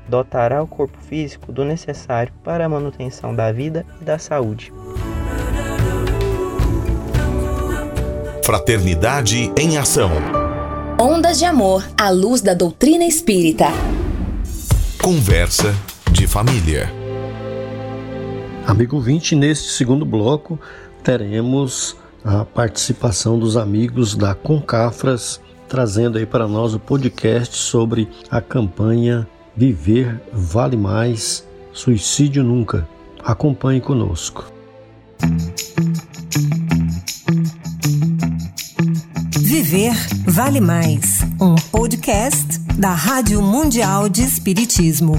[0.08, 4.72] dotará o corpo físico do necessário para a manutenção da vida e da saúde.
[8.42, 10.10] Fraternidade em Ação.
[10.98, 13.66] Ondas de Amor à luz da doutrina espírita.
[15.02, 15.74] Conversa
[16.12, 16.90] de família.
[18.66, 20.58] Amigo 20, neste segundo bloco
[21.02, 21.94] teremos
[22.24, 25.42] a participação dos amigos da Concafras,
[25.74, 32.86] trazendo aí para nós o podcast sobre a campanha Viver Vale Mais, Suicídio Nunca.
[33.24, 34.44] Acompanhe conosco.
[39.40, 45.16] Viver Vale Mais, um podcast da Rádio Mundial de Espiritismo.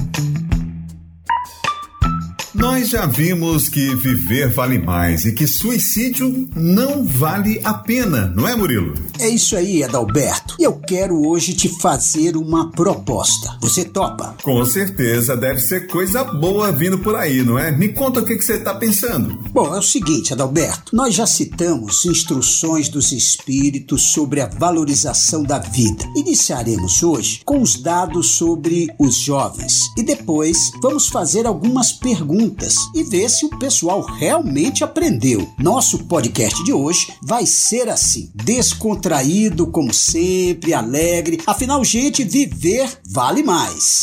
[2.56, 8.48] Nós já vimos que viver vale mais e que suicídio não vale a pena, não
[8.48, 8.94] é, Murilo?
[9.18, 10.56] É isso aí, Adalberto.
[10.58, 13.58] E eu quero hoje te fazer uma proposta.
[13.60, 14.34] Você topa?
[14.42, 17.70] Com certeza, deve ser coisa boa vindo por aí, não é?
[17.70, 19.38] Me conta o que, que você está pensando.
[19.52, 20.96] Bom, é o seguinte, Adalberto.
[20.96, 26.06] Nós já citamos instruções dos espíritos sobre a valorização da vida.
[26.16, 32.76] Iniciaremos hoje com os dados sobre os jovens e depois vamos fazer algumas perguntas perguntas
[32.94, 35.48] e ver se o pessoal realmente aprendeu.
[35.58, 41.40] Nosso podcast de hoje vai ser assim: descontraído, como sempre, alegre.
[41.46, 44.02] Afinal, gente, viver vale mais.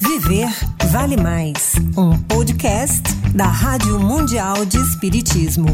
[0.00, 0.48] Viver
[0.90, 3.02] Vale Mais, um podcast
[3.34, 5.66] da Rádio Mundial de Espiritismo.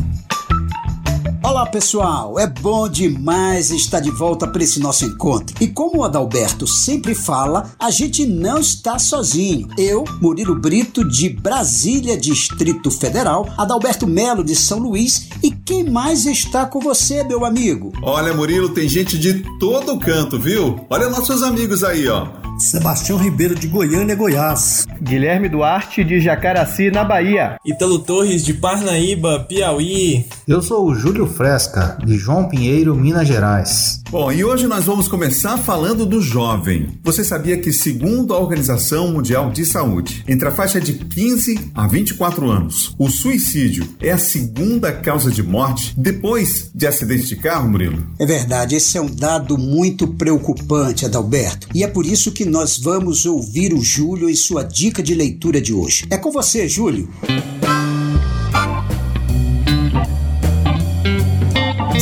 [1.49, 5.57] Olá pessoal, é bom demais estar de volta para esse nosso encontro.
[5.63, 9.67] E como o Adalberto sempre fala, a gente não está sozinho.
[9.79, 16.27] Eu, Murilo Brito, de Brasília, Distrito Federal, Adalberto Melo, de São Luís, e quem mais
[16.27, 17.93] está com você, meu amigo?
[18.03, 20.79] Olha, Murilo, tem gente de todo canto, viu?
[20.91, 22.48] Olha nossos amigos aí, ó.
[22.59, 24.85] Sebastião Ribeiro de Goiânia, Goiás.
[25.01, 27.57] Guilherme Duarte de Jacaraci, na Bahia.
[27.65, 30.27] Italo Torres de Parnaíba, Piauí.
[30.47, 34.03] Eu sou o Júlio Fresca, de João Pinheiro, Minas Gerais.
[34.11, 36.99] Bom, e hoje nós vamos começar falando do jovem.
[37.05, 41.87] Você sabia que, segundo a Organização Mundial de Saúde, entre a faixa de 15 a
[41.87, 47.69] 24 anos, o suicídio é a segunda causa de morte depois de acidente de carro,
[47.69, 48.03] Murilo?
[48.19, 51.69] É verdade, esse é um dado muito preocupante, Adalberto.
[51.75, 55.61] E é por isso que nós vamos ouvir o Júlio e sua dica de leitura
[55.61, 56.07] de hoje.
[56.11, 57.09] É com você, Júlio.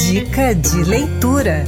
[0.09, 1.65] Dica de leitura.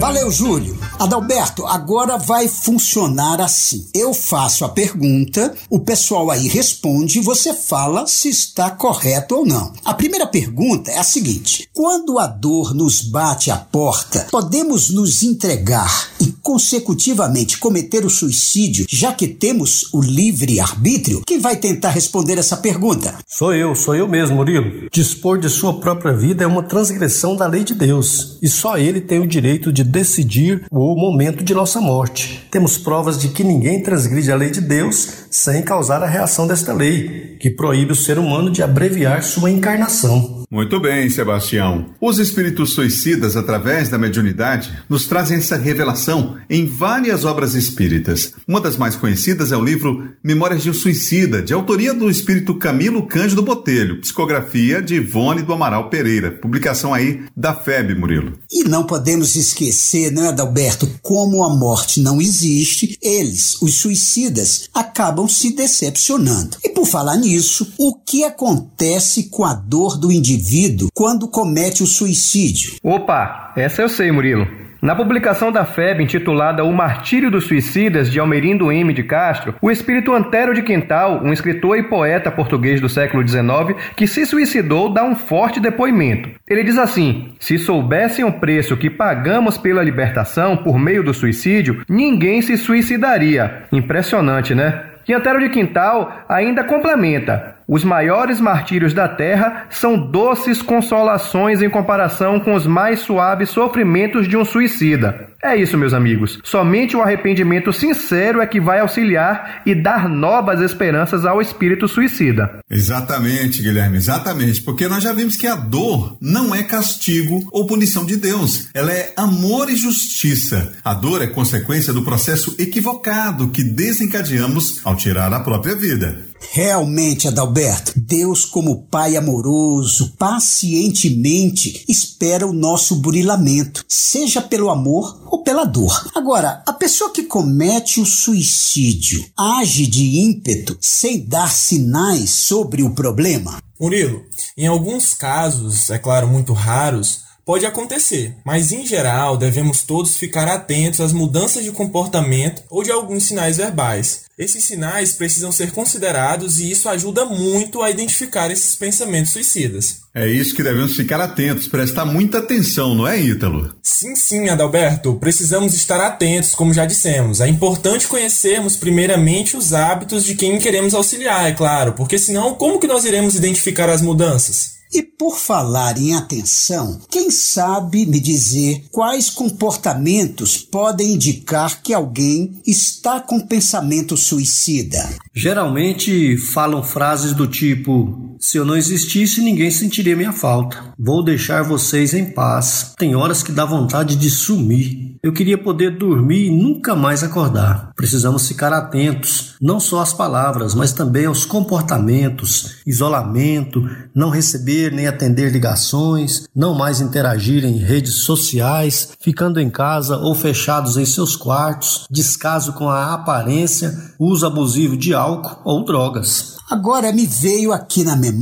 [0.00, 0.85] Valeu, Júlio.
[0.98, 3.86] Adalberto, agora vai funcionar assim.
[3.94, 9.46] Eu faço a pergunta, o pessoal aí responde e você fala se está correto ou
[9.46, 9.74] não.
[9.84, 15.22] A primeira pergunta é a seguinte: quando a dor nos bate à porta, podemos nos
[15.22, 21.22] entregar e consecutivamente cometer o suicídio, já que temos o livre arbítrio?
[21.26, 23.18] Quem vai tentar responder essa pergunta?
[23.26, 24.88] Sou eu, sou eu mesmo, Murilo.
[24.90, 29.00] Dispor de sua própria vida é uma transgressão da lei de Deus e só ele
[29.00, 32.46] tem o direito de decidir o momento de nossa morte.
[32.50, 36.72] Temos provas de que ninguém transgride a lei de Deus sem causar a reação desta
[36.72, 40.45] lei, que proíbe o ser humano de abreviar sua encarnação.
[40.56, 41.90] Muito bem, Sebastião.
[42.00, 48.32] Os espíritos suicidas, através da mediunidade, nos trazem essa revelação em várias obras espíritas.
[48.48, 52.54] Uma das mais conhecidas é o livro Memórias de um Suicida, de autoria do espírito
[52.54, 58.38] Camilo Cândido Botelho, psicografia de Ivone do Amaral Pereira, publicação aí da FEB, Murilo.
[58.50, 65.28] E não podemos esquecer, né, Adalberto, como a morte não existe, eles, os suicidas, acabam
[65.28, 66.56] se decepcionando.
[66.64, 70.45] E por falar nisso, o que acontece com a dor do indivíduo
[70.94, 72.74] quando comete o suicídio?
[72.82, 74.46] Opa, essa eu sei, Murilo.
[74.80, 78.92] Na publicação da FEB intitulada O Martírio dos Suicidas, de Almerindo M.
[78.92, 83.74] de Castro, o espírito Antero de Quintal, um escritor e poeta português do século XIX,
[83.96, 86.30] que se suicidou, dá um forte depoimento.
[86.48, 91.82] Ele diz assim: Se soubessem o preço que pagamos pela libertação por meio do suicídio,
[91.88, 93.64] ninguém se suicidaria.
[93.72, 94.84] Impressionante, né?
[95.08, 101.68] E Antero de Quintal ainda complementa: os maiores martírios da terra são doces consolações em
[101.68, 105.30] comparação com os mais suaves sofrimentos de um suicida.
[105.42, 106.38] É isso, meus amigos.
[106.44, 112.58] Somente o arrependimento sincero é que vai auxiliar e dar novas esperanças ao espírito suicida.
[112.70, 114.62] Exatamente, Guilherme, exatamente.
[114.62, 118.68] Porque nós já vimos que a dor não é castigo ou punição de Deus.
[118.74, 120.72] Ela é amor e justiça.
[120.84, 126.26] A dor é consequência do processo equivocado que desencadeamos ao tirar a própria vida.
[126.52, 135.42] Realmente, Adalberto, Deus, como Pai amoroso, pacientemente espera o nosso burilamento, seja pelo amor ou
[135.42, 136.10] pela dor.
[136.14, 142.94] Agora, a pessoa que comete o suicídio age de ímpeto sem dar sinais sobre o
[142.94, 143.58] problema?
[143.78, 144.24] Murilo,
[144.56, 150.48] em alguns casos, é claro, muito raros, Pode acontecer, mas em geral devemos todos ficar
[150.48, 154.22] atentos às mudanças de comportamento ou de alguns sinais verbais.
[154.36, 159.98] Esses sinais precisam ser considerados e isso ajuda muito a identificar esses pensamentos suicidas.
[160.12, 163.72] É isso que devemos ficar atentos, prestar muita atenção, não é, Ítalo?
[163.80, 165.14] Sim, sim, Adalberto.
[165.14, 167.40] Precisamos estar atentos, como já dissemos.
[167.40, 172.80] É importante conhecermos primeiramente os hábitos de quem queremos auxiliar, é claro, porque senão como
[172.80, 174.75] que nós iremos identificar as mudanças?
[174.96, 182.62] E por falar em atenção, quem sabe me dizer quais comportamentos podem indicar que alguém
[182.66, 185.06] está com pensamento suicida?
[185.34, 190.94] Geralmente falam frases do tipo: se eu não existisse, ninguém sentiria minha falta.
[190.96, 192.94] Vou deixar vocês em paz.
[192.96, 195.18] Tem horas que dá vontade de sumir.
[195.20, 197.90] Eu queria poder dormir e nunca mais acordar.
[197.96, 203.82] Precisamos ficar atentos, não só às palavras, mas também aos comportamentos, isolamento,
[204.14, 210.36] não receber nem atender ligações, não mais interagir em redes sociais, ficando em casa ou
[210.36, 216.54] fechados em seus quartos, descaso com a aparência, uso abusivo de álcool ou drogas.
[216.70, 218.35] Agora me veio aqui na memória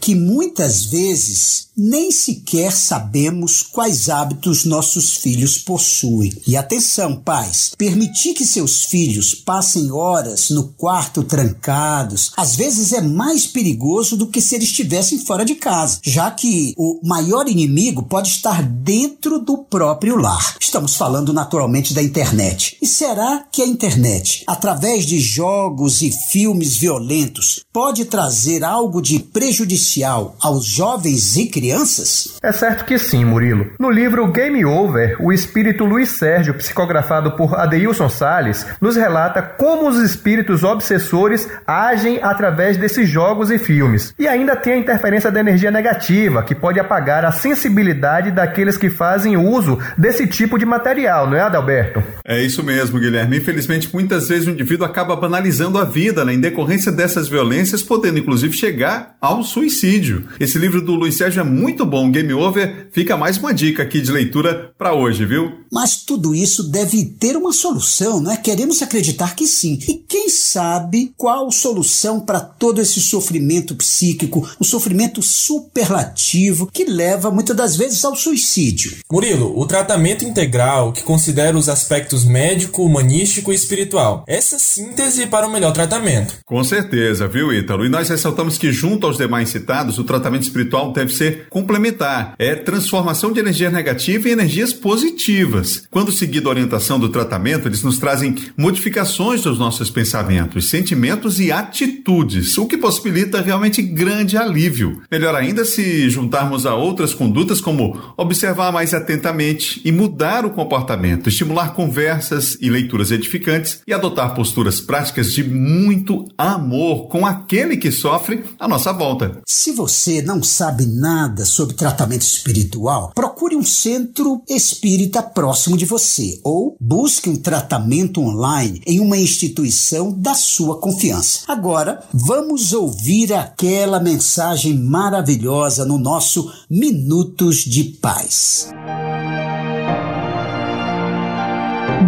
[0.00, 6.32] que muitas vezes nem sequer sabemos quais hábitos nossos filhos possuem.
[6.44, 13.00] E atenção, pais, permitir que seus filhos passem horas no quarto trancados, às vezes é
[13.00, 18.02] mais perigoso do que se eles estivessem fora de casa, já que o maior inimigo
[18.02, 20.56] pode estar dentro do próprio lar.
[20.60, 22.76] Estamos falando naturalmente da internet.
[22.82, 29.20] E será que a internet, através de jogos e filmes violentos, pode trazer algo de
[29.32, 32.38] prejudicial aos jovens e crianças?
[32.42, 33.70] É certo que sim, Murilo.
[33.78, 39.88] No livro Game Over, o espírito Luiz Sérgio, psicografado por Adeilson Sales, nos relata como
[39.88, 44.14] os espíritos obsessores agem através desses jogos e filmes.
[44.18, 48.90] E ainda tem a interferência da energia negativa, que pode apagar a sensibilidade daqueles que
[48.90, 52.02] fazem uso desse tipo de material, não é, Adalberto?
[52.24, 53.38] É isso mesmo, Guilherme.
[53.38, 58.18] Infelizmente, muitas vezes o indivíduo acaba banalizando a vida né, em decorrência dessas violências podendo
[58.18, 60.28] inclusive chegar ao suicídio.
[60.38, 62.88] Esse livro do Luiz Sérgio é muito bom, Game Over.
[62.92, 65.52] Fica mais uma dica aqui de leitura para hoje, viu?
[65.70, 68.36] Mas tudo isso deve ter uma solução, não é?
[68.36, 69.78] Queremos acreditar que sim.
[69.88, 77.30] E quem sabe qual solução para todo esse sofrimento psíquico, o sofrimento superlativo que leva
[77.30, 78.96] muitas das vezes ao suicídio?
[79.10, 84.24] Murilo, o tratamento integral que considera os aspectos médico, humanístico e espiritual.
[84.26, 86.36] Essa síntese para o melhor tratamento.
[86.46, 87.84] Com certeza, viu, Ítalo?
[87.84, 92.34] E nós ressaltamos que, junto aos demais citados, o tratamento espiritual deve ser complementar.
[92.38, 95.84] É transformação de energia negativa em energias positivas.
[95.90, 101.50] Quando seguido a orientação do tratamento, eles nos trazem modificações dos nossos pensamentos, sentimentos e
[101.50, 105.02] atitudes, o que possibilita realmente grande alívio.
[105.10, 111.28] Melhor ainda se juntarmos a outras condutas como observar mais atentamente e mudar o comportamento,
[111.28, 117.76] estimular conversas e leituras edificantes e adotar posturas práticas de muito amor com a aquele
[117.76, 119.40] que sofre à nossa volta.
[119.46, 126.40] Se você não sabe nada sobre tratamento espiritual, procure um centro espírita próximo de você
[126.42, 131.40] ou busque um tratamento online em uma instituição da sua confiança.
[131.46, 138.70] Agora, vamos ouvir aquela mensagem maravilhosa no nosso Minutos de Paz.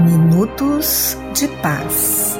[0.05, 2.39] Minutos de Paz.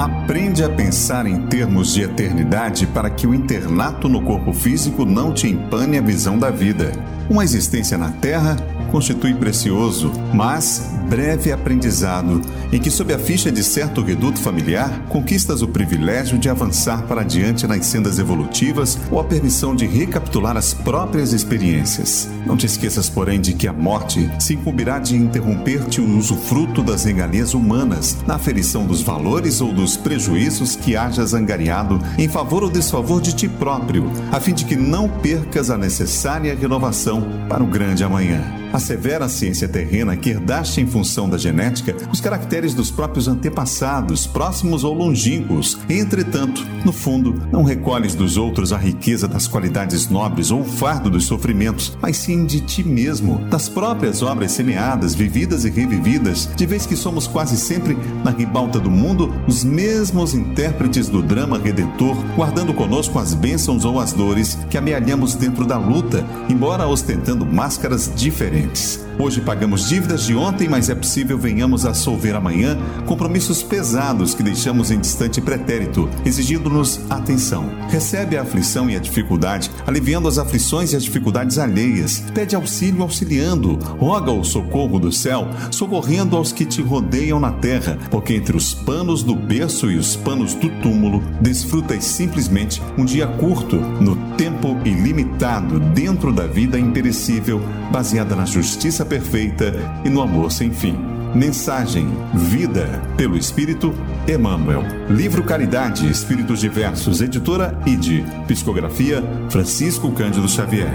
[0.00, 5.30] Aprende a pensar em termos de eternidade para que o internato no corpo físico não
[5.30, 6.90] te empane a visão da vida.
[7.28, 8.56] Uma existência na Terra
[8.90, 12.40] constitui precioso, mas breve aprendizado,
[12.72, 17.22] em que, sob a ficha de certo reduto familiar, conquistas o privilégio de avançar para
[17.22, 22.28] adiante nas sendas evolutivas ou a permissão de recapitular as próprias experiências.
[22.46, 27.04] Não te esqueças, porém, de que a morte se incumbirá de interromper-te o usufruto das
[27.04, 32.70] regalias humanas, na aferição dos valores ou dos prejuízos que hajas angariado em favor ou
[32.70, 37.66] desfavor de ti próprio, a fim de que não percas a necessária renovação para o
[37.66, 38.59] grande amanhã.
[38.72, 44.28] A severa ciência terrena que herdaste em função da genética os caracteres dos próprios antepassados,
[44.28, 45.76] próximos ou longínquos.
[45.88, 51.10] Entretanto, no fundo, não recolhes dos outros a riqueza das qualidades nobres ou o fardo
[51.10, 56.64] dos sofrimentos, mas sim de ti mesmo, das próprias obras semeadas, vividas e revividas, de
[56.64, 62.16] vez que somos quase sempre, na ribalta do mundo, os mesmos intérpretes do drama redentor,
[62.36, 68.12] guardando conosco as bênçãos ou as dores que amealhamos dentro da luta, embora ostentando máscaras
[68.14, 69.09] diferentes diferentes.
[69.22, 74.42] Hoje pagamos dívidas de ontem, mas é possível venhamos a solver amanhã compromissos pesados que
[74.42, 77.70] deixamos em distante pretérito, exigindo-nos atenção.
[77.90, 82.24] Recebe a aflição e a dificuldade, aliviando as aflições e as dificuldades alheias.
[82.32, 83.74] Pede auxílio auxiliando.
[83.98, 88.72] Roga o socorro do céu, socorrendo aos que te rodeiam na terra, porque entre os
[88.72, 94.78] panos do berço e os panos do túmulo, desfrutas simplesmente um dia curto, no tempo
[94.82, 97.60] ilimitado, dentro da vida imperecível,
[97.92, 99.72] baseada na justiça perfeita
[100.04, 100.96] e no amor sem fim.
[101.34, 102.86] Mensagem Vida
[103.16, 103.92] pelo Espírito
[104.28, 104.82] Emmanuel.
[105.08, 108.24] Livro Caridade, Espíritos Diversos, editora ID.
[108.46, 110.92] Psicografia Francisco Cândido Xavier.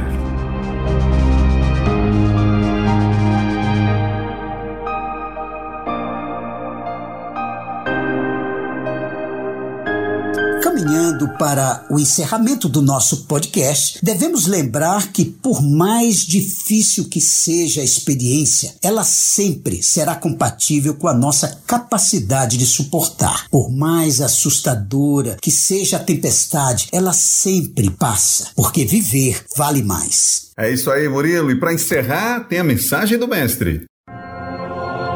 [10.65, 17.81] Caminhando para o encerramento do nosso podcast, devemos lembrar que, por mais difícil que seja
[17.81, 23.47] a experiência, ela sempre será compatível com a nossa capacidade de suportar.
[23.51, 30.47] Por mais assustadora que seja a tempestade, ela sempre passa, porque viver vale mais.
[30.57, 31.51] É isso aí, Murilo.
[31.51, 33.85] E para encerrar, tem a mensagem do Mestre.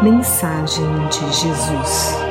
[0.03, 2.28] Mensagem de Jesus.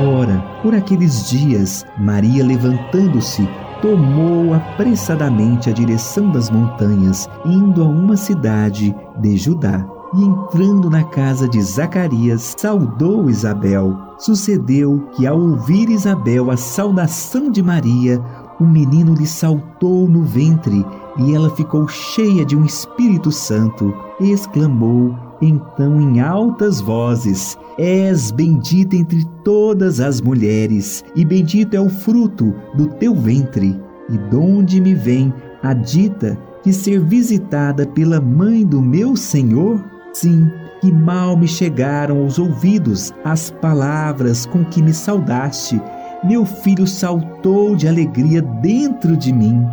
[0.00, 3.48] Ora, por aqueles dias, Maria, levantando-se,
[3.82, 9.84] tomou apressadamente a direção das montanhas, indo a uma cidade de Judá.
[10.14, 13.96] E entrando na casa de Zacarias, saudou Isabel.
[14.18, 18.22] Sucedeu que, ao ouvir Isabel a saudação de Maria,
[18.60, 20.86] o menino lhe saltou no ventre
[21.18, 23.92] e ela ficou cheia de um Espírito Santo.
[24.20, 31.80] E exclamou então em altas vozes: És bendita entre todas as mulheres, e bendito é
[31.80, 33.80] o fruto do teu ventre.
[34.10, 35.32] E donde me vem
[35.62, 39.84] a dita de ser visitada pela mãe do meu Senhor?
[40.12, 45.80] Sim, que mal me chegaram aos ouvidos as palavras com que me saudaste.
[46.24, 49.64] Meu filho saltou de alegria dentro de mim.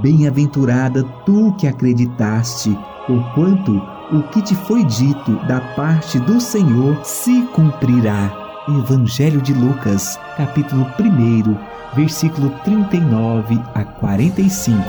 [0.00, 3.80] Bem-aventurada tu que acreditaste, porquanto
[4.12, 8.30] o que te foi dito da parte do Senhor se cumprirá.
[8.68, 14.82] Evangelho de Lucas, capítulo 1, versículo 39 a 45.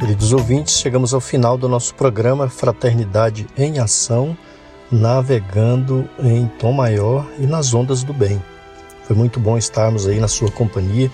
[0.00, 4.36] Queridos ouvintes, chegamos ao final do nosso programa Fraternidade em Ação,
[4.90, 8.42] navegando em tom maior e nas ondas do bem.
[9.08, 11.10] Foi muito bom estarmos aí na sua companhia.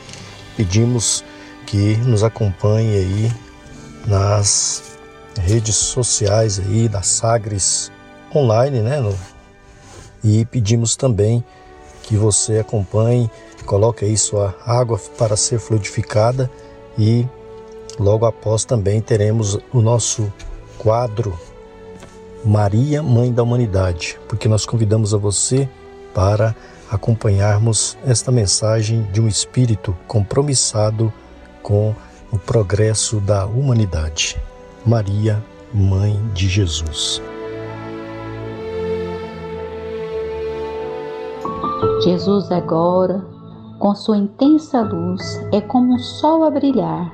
[0.57, 1.25] Pedimos
[1.65, 3.33] que nos acompanhe aí
[4.05, 4.99] nas
[5.41, 7.93] redes sociais aí da Sagres
[8.35, 8.97] online, né?
[10.25, 11.45] E pedimos também
[12.03, 13.31] que você acompanhe,
[13.65, 16.51] coloque aí sua água para ser fluidificada
[16.99, 17.25] e
[17.97, 20.33] logo após também teremos o nosso
[20.79, 21.39] quadro
[22.45, 25.69] Maria, Mãe da Humanidade, porque nós convidamos a você
[26.13, 26.57] para
[26.91, 31.13] acompanharmos esta mensagem de um espírito compromissado
[31.63, 31.95] com
[32.31, 34.37] o progresso da humanidade.
[34.85, 37.21] Maria, Mãe de Jesus.
[42.05, 43.25] Jesus agora,
[43.79, 47.13] com sua intensa luz, é como um sol a brilhar,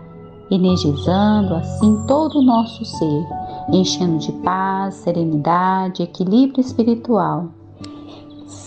[0.50, 3.26] energizando assim todo o nosso ser,
[3.72, 7.48] enchendo de paz, serenidade, equilíbrio espiritual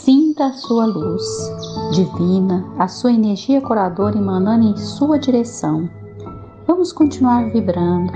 [0.03, 1.23] Sinta a sua luz
[1.93, 5.89] divina, a sua energia curadora emanando em sua direção.
[6.67, 8.11] Vamos continuar vibrando.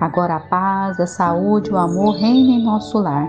[0.00, 3.28] Agora a paz, a saúde, o amor reina em nosso lar.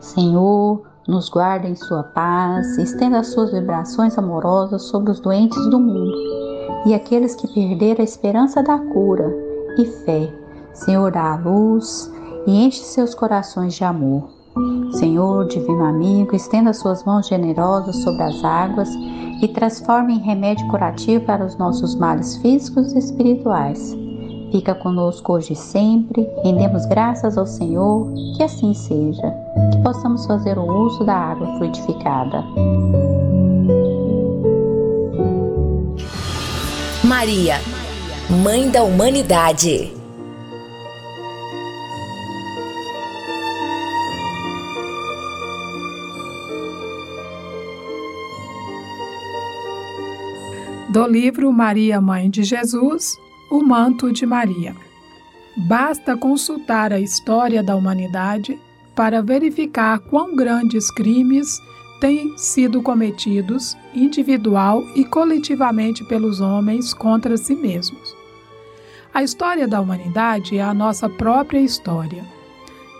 [0.00, 5.78] Senhor, nos guarda em sua paz, estenda as suas vibrações amorosas sobre os doentes do
[5.78, 6.16] mundo
[6.86, 9.32] e aqueles que perderam a esperança da cura
[9.78, 10.34] e fé.
[10.72, 12.12] Senhor, dá a luz
[12.48, 14.37] e enche seus corações de amor.
[14.92, 18.88] Senhor, divino amigo, estenda suas mãos generosas sobre as águas
[19.42, 23.96] e transforme em remédio curativo para os nossos males físicos e espirituais.
[24.50, 29.34] Fica conosco hoje e sempre, rendemos graças ao Senhor, que assim seja,
[29.72, 32.42] que possamos fazer o uso da água fluidificada.
[37.04, 37.56] Maria,
[38.42, 39.97] Mãe da Humanidade.
[50.98, 53.16] Do livro Maria, Mãe de Jesus,
[53.52, 54.74] O Manto de Maria.
[55.56, 58.58] Basta consultar a história da humanidade
[58.96, 61.56] para verificar quão grandes crimes
[62.00, 68.12] têm sido cometidos individual e coletivamente pelos homens contra si mesmos.
[69.14, 72.24] A história da humanidade é a nossa própria história.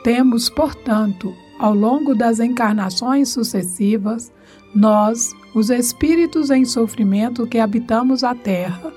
[0.04, 4.32] Temos, portanto, ao longo das encarnações sucessivas,
[4.72, 8.92] nós, os espíritos em sofrimento que habitamos a terra,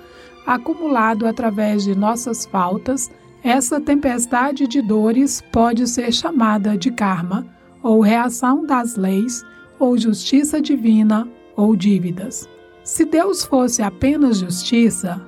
[0.46, 3.10] acumulado através de nossas faltas,
[3.44, 7.46] essa tempestade de dores pode ser chamada de karma,
[7.82, 9.44] ou reação das leis,
[9.80, 12.48] ou justiça divina, ou dívidas.
[12.84, 15.22] Se Deus fosse apenas justiça,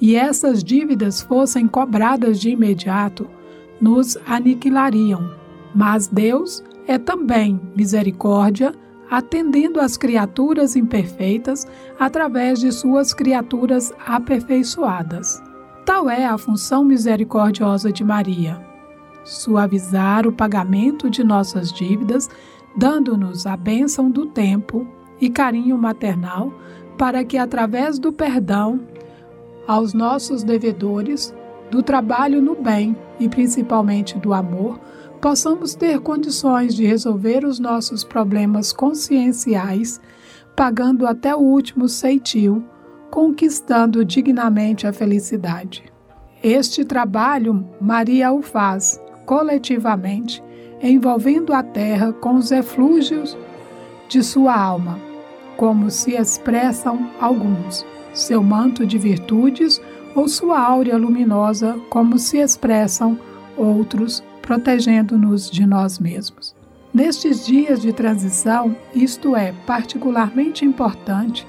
[0.00, 3.28] e essas dívidas fossem cobradas de imediato,
[3.80, 5.30] nos aniquilariam.
[5.74, 8.74] Mas Deus é também misericórdia,
[9.10, 11.66] atendendo às criaturas imperfeitas
[11.98, 15.42] através de suas criaturas aperfeiçoadas.
[15.84, 18.64] Tal é a função misericordiosa de Maria:
[19.24, 22.30] suavizar o pagamento de nossas dívidas,
[22.76, 24.86] dando-nos a bênção do tempo
[25.20, 26.52] e carinho maternal,
[26.96, 28.80] para que, através do perdão
[29.66, 31.34] aos nossos devedores,
[31.70, 34.78] do trabalho no bem e principalmente do amor,
[35.20, 40.00] possamos ter condições de resolver os nossos problemas conscienciais,
[40.56, 42.64] pagando até o último ceitil,
[43.10, 45.84] conquistando dignamente a felicidade.
[46.42, 50.42] Este trabalho Maria o faz coletivamente,
[50.82, 53.36] envolvendo a terra com os eflúgios
[54.08, 54.98] de sua alma,
[55.56, 59.80] como se expressam alguns, seu manto de virtudes
[60.14, 63.18] ou sua áurea luminosa, como se expressam
[63.56, 66.56] outros, protegendo-nos de nós mesmos.
[66.92, 71.46] Nestes dias de transição, isto é particularmente importante,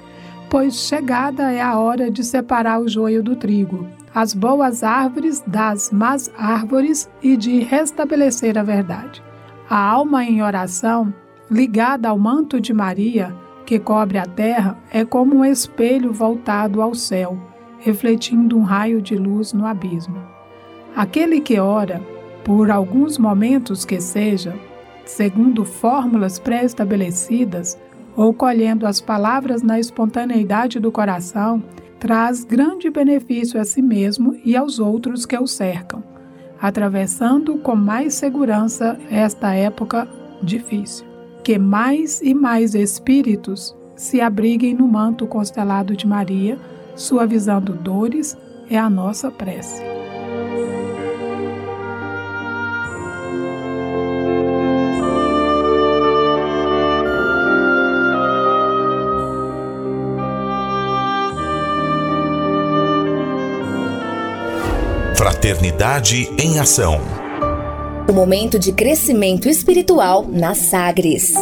[0.52, 5.90] pois chegada é a hora de separar o joio do trigo, as boas árvores das
[5.90, 9.24] más árvores e de restabelecer a verdade.
[9.68, 11.12] A alma em oração,
[11.50, 13.36] ligada ao manto de Maria,
[13.66, 17.36] que cobre a terra, é como um espelho voltado ao céu,
[17.80, 20.22] refletindo um raio de luz no abismo.
[20.96, 22.11] Aquele que ora,
[22.44, 24.56] por alguns momentos que seja,
[25.06, 27.78] segundo fórmulas pré-estabelecidas,
[28.16, 31.64] ou colhendo as palavras na espontaneidade do coração,
[32.00, 36.04] traz grande benefício a si mesmo e aos outros que o cercam,
[36.60, 40.08] atravessando com mais segurança esta época
[40.42, 41.06] difícil.
[41.44, 46.60] Que mais e mais espíritos se abriguem no manto constelado de Maria,
[46.96, 48.38] suavizando dores,
[48.70, 49.91] é a nossa prece.
[65.52, 67.02] Fraternidade em Ação.
[68.08, 71.34] O momento de crescimento espiritual na Sagres.